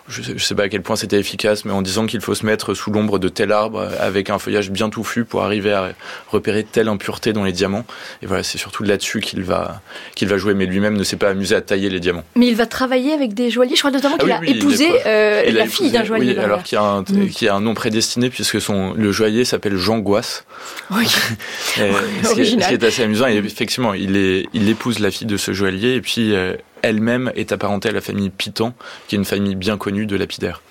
[0.09, 2.45] Je je sais pas à quel point c'était efficace, mais en disant qu'il faut se
[2.45, 5.93] mettre sous l'ombre de tel arbre euh, avec un feuillage bien touffu pour arriver à
[6.29, 7.85] repérer telle impureté dans les diamants.
[8.21, 9.81] Et voilà, c'est surtout là-dessus qu'il va,
[10.15, 12.23] qu'il va jouer, mais lui-même ne s'est pas amusé à tailler les diamants.
[12.35, 13.75] Mais il va travailler avec des joailliers.
[13.75, 16.35] Je crois notamment Ah qu'il oui, a oui, épousé euh, a la fille d'un joaillier.
[16.37, 17.29] Oui, alors qu'il y, a un, Mm.
[17.29, 20.45] qu'il y a un nom prédestiné puisque son, le joaillier s'appelle Jean Gouasse.
[20.91, 21.05] Oui.
[21.77, 22.63] Et ce, qui est, Original.
[22.63, 25.51] ce qui est assez amusant, et effectivement, il, est, il épouse la fille de ce
[25.53, 28.73] joaillier et puis euh, elle-même est apparentée à la famille Pitan,
[29.07, 30.61] qui est une famille bien connue de lapidaires.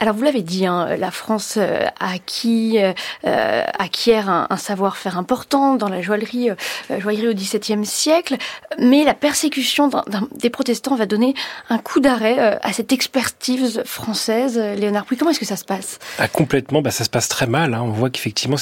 [0.00, 1.86] Alors vous l'avez dit, hein, la France euh,
[2.44, 2.92] euh,
[3.26, 8.36] euh, acquiert un, savoir-faire important dans la joaillerie, au XVIIe siècle,
[8.78, 9.90] mais la persécution
[10.36, 11.34] des protestants va donner
[11.68, 14.58] un coup d'arrêt à cette expertise française.
[14.58, 15.98] Léonard Pouy, comment est-ce que ça se passe?
[16.18, 17.74] Ah, complètement, bah, ça se passe très mal.
[17.74, 17.82] hein.
[17.82, 18.56] On voit qu'effectivement,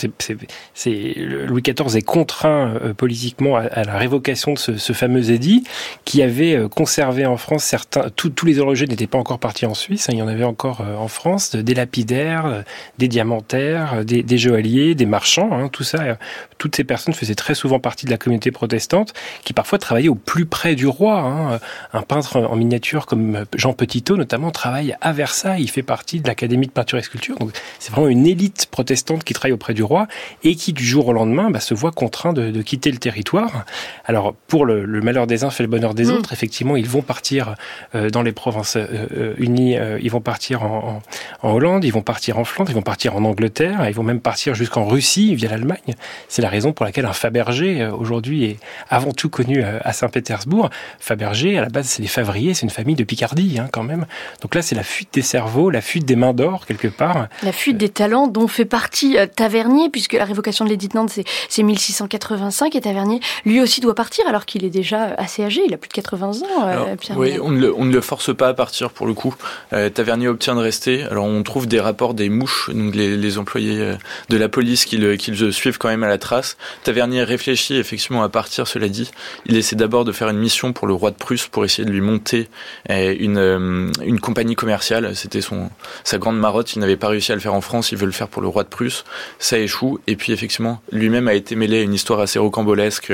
[0.87, 5.65] Louis XIV est contraint politiquement à, la révocation de ce, fameux édit
[6.05, 8.09] qui avait conservé en France certains.
[8.15, 10.09] tous- les horlogers n'étaient pas encore partis en Suisse.
[10.09, 10.13] hein.
[10.13, 11.26] il y en avait encore en France,
[11.57, 12.65] des lapidaires,
[12.99, 15.51] des diamantaires, des, des joailliers, des marchands.
[15.53, 16.19] hein, tout ça,
[16.59, 19.13] toutes ces personnes faisaient très souvent partie de la communauté protestante,
[19.45, 21.19] qui parfois travaillaient au plus près du roi.
[21.21, 21.61] hein.
[21.93, 25.63] Un peintre en miniature comme Jean Petitot, notamment, travaille à Versailles.
[25.63, 27.37] Il fait partie de l'Académie de peinture et sculpture.
[27.39, 30.07] Donc, c'est vraiment une élite protestante qui travaille auprès du roi
[30.45, 33.65] et qui, du jour au lendemain, bah, se voit contraint de, de quitter le territoire.
[34.05, 36.11] Alors, pour le, le malheur des uns fait le bonheur des Mm.
[36.11, 37.55] autres, effectivement, ils vont partir
[37.95, 41.03] euh, dans les provinces euh, euh, unies, euh, ils vont partir en, en,
[41.43, 44.21] en Hollande, ils vont partir en Flandre, ils vont partir en Angleterre, ils vont même
[44.21, 45.95] partir jusqu'en Russie via l'Allemagne.
[46.29, 48.57] C'est la raison pour laquelle un Fabergé, euh, aujourd'hui, est
[48.89, 50.71] avant tout connu euh, à Saint-Pétersbourg.
[51.01, 54.07] Fabergé, à la base, c'est les Favriers, c'est une famille de Picardie, hein, quand même.
[54.43, 57.29] Donc là, c'est la fuite des cerveaux, la fuite des mains d'or, quelque part.
[57.43, 60.97] La fuite des talents dont fait partie euh, Tavernier, puisque la révocation de l'édit de
[60.97, 65.45] Nantes, c'est- c'est 1685, et Tavernier, lui aussi, doit partir, alors qu'il est déjà assez
[65.45, 67.85] âgé, il a plus de 80 ans, euh, Alors, Pierre oui, on ne, le, on
[67.85, 69.35] ne le force pas à partir pour le coup.
[69.73, 71.06] Euh, Tavernier obtient de rester.
[71.11, 73.97] Alors on trouve des rapports des mouches, donc les, employés euh,
[74.29, 75.17] de la police qui le,
[75.51, 76.57] suivent quand même à la trace.
[76.85, 79.11] Tavernier réfléchit effectivement à partir, cela dit.
[79.47, 81.91] Il essaie d'abord de faire une mission pour le roi de Prusse pour essayer de
[81.91, 82.49] lui monter
[82.91, 85.15] euh, une, euh, une compagnie commerciale.
[85.15, 85.71] C'était son
[86.05, 86.75] sa grande marotte.
[86.75, 87.93] Il n'avait pas réussi à le faire en France.
[87.93, 89.05] Il veut le faire pour le roi de Prusse.
[89.39, 89.99] Ça échoue.
[90.07, 93.13] Et puis effectivement, lui-même a été mêlé à une histoire assez rocambolesque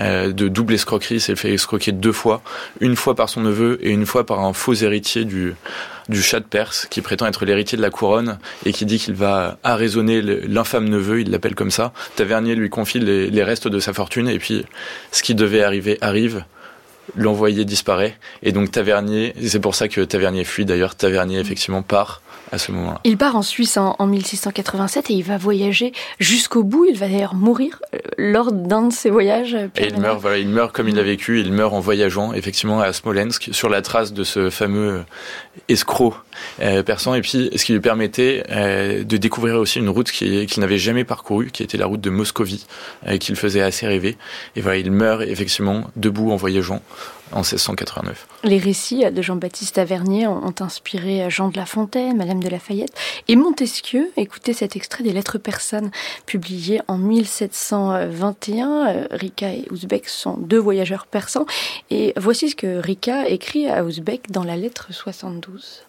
[0.00, 1.16] de double escroquerie.
[1.16, 2.42] Il s'est fait escroquer deux fois,
[2.80, 5.54] une fois par son neveu et une fois par un faux héritier du
[6.08, 9.14] du chat de Perse qui prétend être l'héritier de la couronne et qui dit qu'il
[9.14, 11.92] va arraisonner l'infâme neveu, il l'appelle comme ça.
[12.16, 14.64] Tavernier lui confie les, les restes de sa fortune et puis
[15.12, 16.44] ce qui devait arriver arrive.
[17.16, 22.22] l'envoyé disparaît et donc Tavernier, c'est pour ça que Tavernier fuit d'ailleurs, Tavernier effectivement part
[22.54, 23.00] à ce moment-là.
[23.04, 26.86] Il part en Suisse en, en 1687 et il va voyager jusqu'au bout.
[26.86, 29.54] Il va d'ailleurs mourir euh, lors d'un de ses voyages.
[29.54, 32.32] euh, Et il meurt, voilà, il meurt comme il l'a vécu, il meurt en voyageant
[32.32, 35.04] effectivement à Smolensk sur la trace de ce fameux
[35.68, 36.14] escroc
[36.60, 40.46] euh, persan et puis ce qui lui permettait euh, de découvrir aussi une route qui-
[40.46, 42.66] qu'il n'avait jamais parcourue, qui était la route de Moscovie,
[43.06, 44.16] euh, qui le faisait assez rêver.
[44.56, 46.82] Et voilà, il meurt effectivement debout en voyageant
[47.32, 48.26] en 1689.
[48.44, 52.94] Les récits de Jean-Baptiste Tavernier ont inspiré Jean de La Fontaine, Madame de Lafayette
[53.28, 54.10] et Montesquieu.
[54.16, 55.90] Écoutez cet extrait des Lettres persanes
[56.26, 58.86] publié en 1721.
[58.86, 61.46] Euh, Rika et Ouzbek sont deux voyageurs persans
[61.90, 65.83] et voici ce que Rika écrit à Ouzbek dans la lettre 72.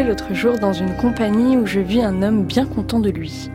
[0.00, 3.50] L'autre jour dans une compagnie où je vis un homme bien content de lui.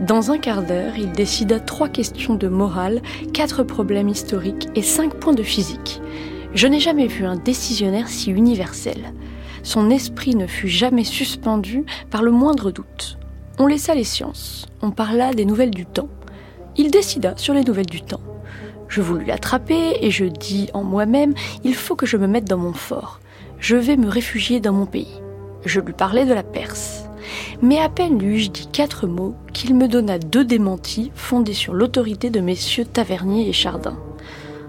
[0.00, 3.00] Dans un quart d'heure, il décida trois questions de morale,
[3.32, 6.02] quatre problèmes historiques et cinq points de physique.
[6.52, 9.12] Je n'ai jamais vu un décisionnaire si universel.
[9.62, 13.18] Son esprit ne fut jamais suspendu par le moindre doute.
[13.58, 16.08] On laissa les sciences, on parla des nouvelles du temps.
[16.76, 18.22] Il décida sur les nouvelles du temps.
[18.88, 22.58] Je voulus l'attraper et je dis en moi-même, il faut que je me mette dans
[22.58, 23.20] mon fort.
[23.60, 25.20] Je vais me réfugier dans mon pays.
[25.64, 27.04] Je lui parlais de la Perse.
[27.62, 31.72] Mais à peine lui eus-je dit quatre mots qu'il me donna deux démentis fondés sur
[31.72, 33.98] l'autorité de messieurs Tavernier et Chardin.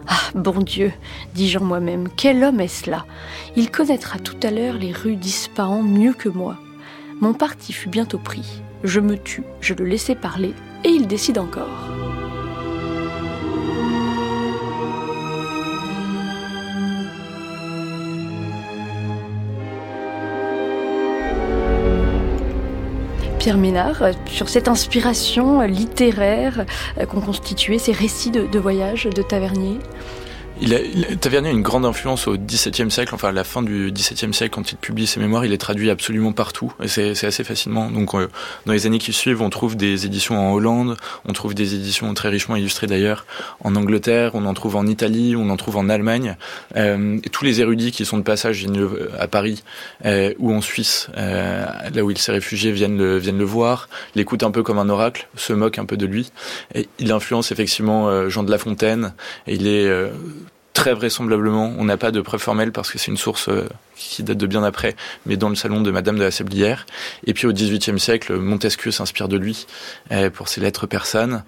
[0.07, 0.91] Ah, bon Dieu,
[1.33, 3.05] dis-je en moi-même, quel homme est-ce là
[3.55, 6.57] Il connaîtra tout à l'heure les rues d'Ispahan mieux que moi.
[7.21, 8.61] Mon parti fut bientôt pris.
[8.83, 12.04] Je me tus, je le laissai parler, et il décide encore.
[24.25, 26.65] Sur cette inspiration littéraire
[26.97, 29.77] euh, qu'ont constitué ces récits de, de voyage de Tavernier?
[30.61, 33.61] Il a, il Tavernier a une grande influence au XVIIe siècle, enfin à la fin
[33.61, 37.25] du XVIIe siècle, quand il publie ses mémoires, il est traduit absolument partout, et c'est
[37.25, 37.89] assez facilement.
[37.89, 38.29] Donc euh,
[38.65, 42.13] dans les années qui suivent, on trouve des éditions en Hollande, on trouve des éditions
[42.13, 43.25] très richement illustrées d'ailleurs
[43.63, 46.37] en Angleterre, on en trouve en Italie, on en trouve en Allemagne.
[46.75, 48.65] Euh, tous les érudits qui sont de passage
[49.19, 49.63] à Paris
[50.05, 53.89] euh, ou en Suisse, euh, là où il s'est réfugié, viennent le, viennent le voir,
[54.15, 56.31] l'écoutent un peu comme un oracle, se moquent un peu de lui.
[56.73, 59.13] Et il influence effectivement euh, Jean de La Fontaine,
[59.47, 60.09] et il est euh,
[60.75, 64.21] très vraisemblablement, on n'a pas de preuve formelle parce que c'est une source euh, qui
[64.21, 64.95] date de bien après,
[65.25, 66.85] mais dans le salon de Madame de la Sablière.
[67.25, 69.65] Et puis au XVIIIe siècle, Montesquieu s'inspire de lui
[70.11, 71.43] euh, pour ses lettres persanes.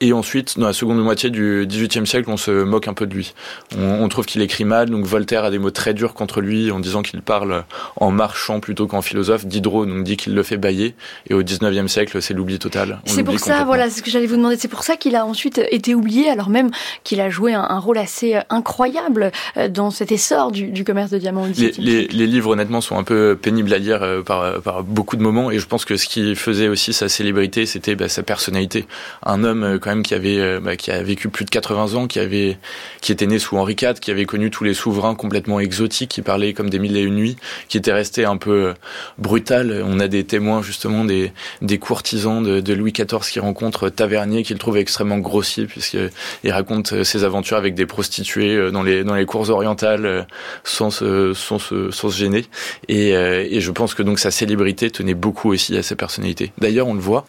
[0.00, 3.14] Et ensuite, dans la seconde moitié du XVIIIe siècle, on se moque un peu de
[3.14, 3.34] lui.
[3.78, 6.70] On, on trouve qu'il écrit mal, donc Voltaire a des mots très durs contre lui
[6.70, 7.64] en disant qu'il parle
[7.96, 9.46] en marchand plutôt qu'en philosophe.
[9.46, 10.94] Diderot donc dit qu'il le fait bailler.
[11.28, 13.00] Et au XIXe siècle, c'est l'oubli total.
[13.04, 14.56] C'est pour ça, voilà, ce que j'allais vous demander.
[14.58, 16.70] C'est pour ça qu'il a ensuite été oublié, alors même
[17.02, 20.84] qu'il a joué un, un rôle assez euh, incroyable euh, dans cet essor du, du
[20.84, 23.78] commerce de diamants au les, XVIIe les, les livres honnêtement sont un peu pénibles à
[23.78, 26.92] lire euh, par, par beaucoup de moments et je pense que ce qui faisait aussi
[26.92, 28.86] sa célébrité c'était bah, sa personnalité
[29.24, 32.06] un homme quand même qui avait euh, bah, qui a vécu plus de 80 ans
[32.06, 32.56] qui avait
[33.02, 36.22] qui était né sous Henri IV qui avait connu tous les souverains complètement exotiques qui
[36.22, 37.36] parlaient comme des mille et une nuits
[37.68, 38.74] qui était resté un peu euh,
[39.18, 43.90] brutal on a des témoins justement des, des courtisans de, de Louis XIV qui rencontrent
[43.90, 49.04] Tavernier qu'il trouve extrêmement grossier puisqu'il raconte euh, ses aventures avec des prostituées dans les
[49.04, 50.26] dans les cours orientales
[50.64, 52.46] sans se, sans se, sans se gêner.
[52.88, 56.52] Et, et je pense que donc sa célébrité tenait beaucoup aussi à sa personnalité.
[56.58, 57.26] D'ailleurs, on le voit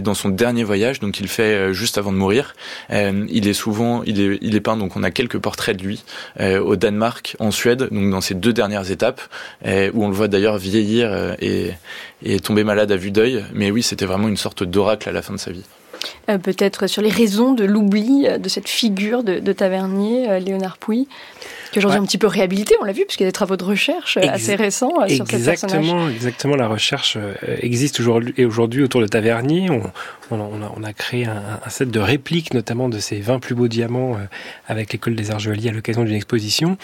[0.00, 2.54] dans son dernier voyage, donc il fait euh, avant de mourir.
[2.90, 4.76] Euh, il est souvent, il est, peint.
[4.76, 6.04] Donc on a quelques portraits de lui
[6.40, 9.20] euh, au Danemark, en Suède, donc dans ses deux dernières étapes,
[9.66, 11.72] euh, où on le voit d'ailleurs vieillir et,
[12.42, 13.44] tomber malade à vue d'œil.
[13.52, 15.64] Mais oui, c'était vraiment une sorte d'oracle à la fin de sa vie.
[16.26, 21.08] Peut-être sur les raisons de l'oubli de cette figure de, Tavernier, Léonard Pouy,
[21.72, 22.02] que aujourd'hui Ouais.
[22.04, 24.20] un petit peu réhabilité, on l'a vu, puisqu'il y a des travaux de recherche euh,
[24.20, 25.24] Ex- assez récents euh, sur.
[25.32, 26.54] Exactement, exactement.
[26.56, 29.70] La recherche euh, existe aujourd'hui et aujourd'hui autour de Tavernier.
[29.70, 29.82] On,
[30.30, 33.54] on, a, on a- créé un, un set de répliques, notamment de ces 20 plus
[33.54, 34.16] beaux diamants
[34.68, 36.76] avec l'école des arts joailliers à l'occasion d'une exposition.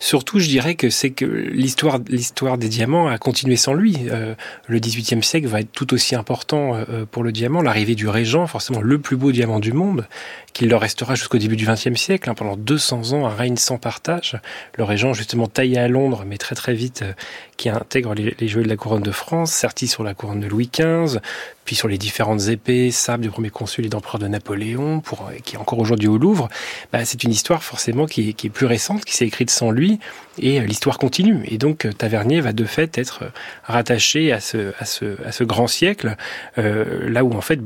[0.00, 3.96] Surtout, je dirais que c'est que l'histoire, l'histoire des diamants a continué sans lui.
[4.10, 4.34] Euh,
[4.66, 7.62] le XVIIIe siècle va être tout aussi important euh, pour le diamant.
[7.62, 10.06] L'arrivée du Régent, forcément le plus beau diamant du monde,
[10.52, 12.30] qu'il leur restera jusqu'au début du XXe siècle.
[12.30, 14.36] hein, pendant 200 ans, un règne sans partage.
[14.76, 17.12] Le régent, justement, taillé à Londres, mais très très vite, euh,
[17.56, 20.70] qui intègre les, les de la couronne de France, serti sur la couronne de Louis
[20.72, 21.20] XV,
[21.68, 25.34] puis sur les différentes épées, sabres du premier consul et d'empereur de Napoléon, pour, euh,
[25.44, 26.48] qui est encore aujourd'hui au Louvre,
[26.94, 29.70] bah, c'est une histoire forcément qui est, qui est plus récente, qui s'est écrite sans
[29.70, 29.98] lui,
[30.40, 31.42] et euh, l'histoire continue.
[31.44, 33.24] Et donc euh, Tavernier va de fait être
[33.64, 36.16] rattaché à ce, à ce, à ce grand siècle,
[36.56, 37.60] euh, là où en fait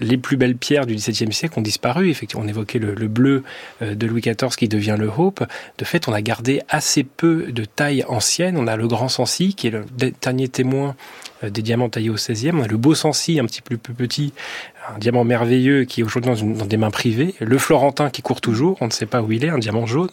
[0.00, 2.08] les plus belles pierres du XVIIe siècle ont disparu.
[2.10, 3.42] Effectivement, on évoquait le, le bleu
[3.80, 5.44] de Louis XIV qui devient le Hope.
[5.78, 8.56] De fait, on a gardé assez peu de taille ancienne.
[8.56, 9.84] On a le Grand Sancy qui est le
[10.20, 10.94] dernier témoin
[11.42, 12.52] des diamants taillés au XVIe.
[12.52, 14.32] On a le Beau Sancy, un petit peu plus petit,
[14.94, 17.34] un diamant merveilleux qui est aujourd'hui dans, dans, des mains privées.
[17.40, 20.10] Le Florentin qui court toujours, on ne sait pas où il est, un diamant jaune.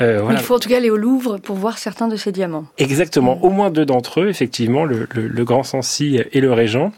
[0.00, 0.38] Euh, voilà.
[0.38, 2.66] Il faut en tout cas aller au Louvre pour voir certains de ces diamants.
[2.78, 6.92] Exactement, au moins deux d'entre eux, effectivement, le, le, le Grand Sancy et le Régent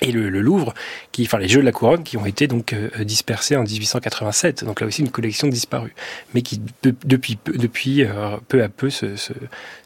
[0.00, 0.74] et le, le, Louvre,
[1.14, 4.64] qui, enfin les Jeux de la Couronne, qui ont été donc euh, dispersés en 1887.
[4.64, 5.94] Donc là aussi une collection disparue,
[6.34, 9.32] mais qui de, depuis peu, depuis euh, peu à peu se, se,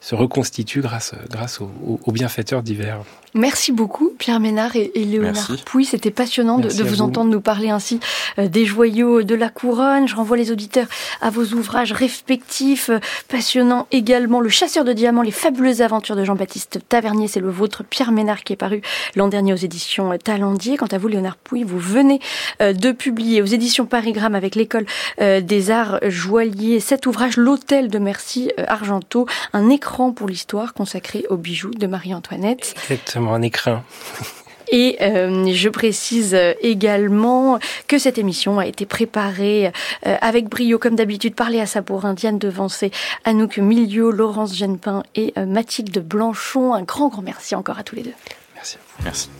[0.00, 3.00] se reconstitue grâce grâce aux, aux bienfaiteurs divers.
[3.34, 5.84] Merci beaucoup, Pierre Ménard et, et Léonard Pouy.
[5.84, 8.00] C'était passionnant de, de vous, vous, entendre nous parler ainsi
[8.38, 10.08] euh, des joyaux de la couronne.
[10.08, 10.86] Je renvoie les auditeurs
[11.20, 12.90] à vos ouvrages respectifs.
[12.90, 17.28] Euh, passionnant également Le chasseur de diamants, les fabuleuses aventures de Jean-Baptiste Tavernier.
[17.28, 18.80] C'est le vôtre, Pierre Ménard, qui est paru
[19.14, 20.76] l'an dernier aux éditions Talendier.
[20.76, 22.20] Quant à vous, Léonard Pouy, vous venez
[22.60, 24.86] euh, de publier aux éditions Parigramme avec l'école
[25.20, 30.74] euh, des arts joailliers cet ouvrage, L'hôtel de Merci euh, Argento, un écran pour l'histoire
[30.74, 32.74] consacré aux bijoux de Marie-Antoinette.
[32.90, 33.82] Exactement, un écran.
[34.70, 39.72] Et euh, je précise également que cette émission a été préparée
[40.06, 42.90] euh, avec brio, comme d'habitude, par Léa Sabourin, Diane Devancé,
[43.24, 46.74] Anouk Milieu, Laurence Genepin et euh, Mathilde Blanchon.
[46.74, 48.14] Un grand, grand merci encore à tous les deux.
[48.54, 48.76] Merci.
[49.04, 49.30] Merci.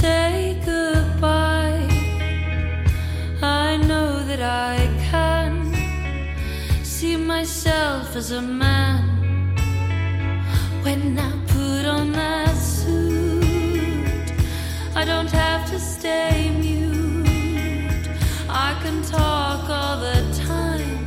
[0.00, 1.86] Say goodbye,
[3.42, 4.76] I know that I
[5.10, 5.52] can
[6.82, 9.02] see myself as a man
[10.84, 14.28] when I put on that suit.
[15.00, 18.08] I don't have to stay mute,
[18.48, 20.20] I can talk all the
[20.50, 20.98] time,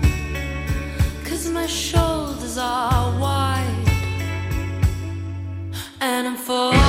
[1.25, 3.87] cause my shoulders are wide
[5.99, 6.82] and I'm falling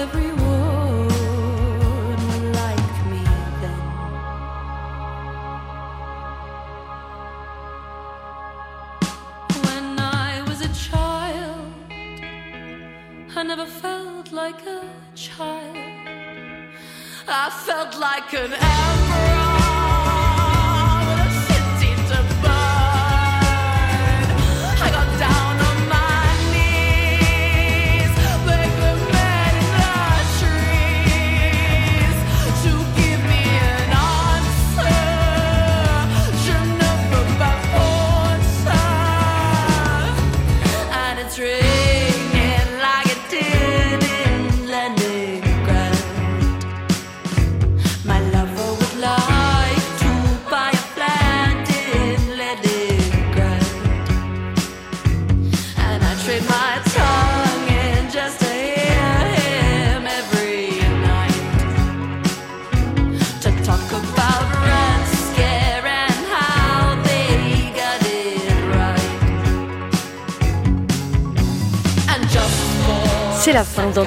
[0.00, 0.39] everywhere.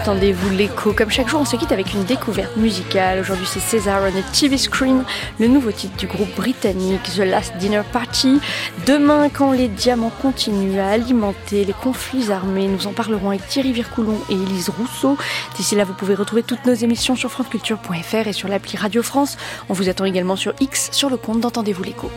[0.04, 0.92] d'Entendez-vous l'écho.
[0.92, 3.22] Comme chaque jour, on se quitte avec une découverte musicale.
[3.22, 5.06] Aujourd'hui, c'est César on a TV Screen,
[5.40, 8.42] le nouveau titre du groupe britannique The Last Dinner Party.
[8.86, 13.72] Demain, quand les diamants continuent à alimenter les conflits armés, nous en parlerons avec Thierry
[13.72, 15.18] Vircoulon et Élise Rousseau.
[15.56, 19.38] D'ici là, vous pouvez retrouver toutes nos émissions sur franceculture.fr et sur l'appli Radio France.
[19.70, 22.12] On vous attend également sur X sur le compte d'Entendez-vous l'écho.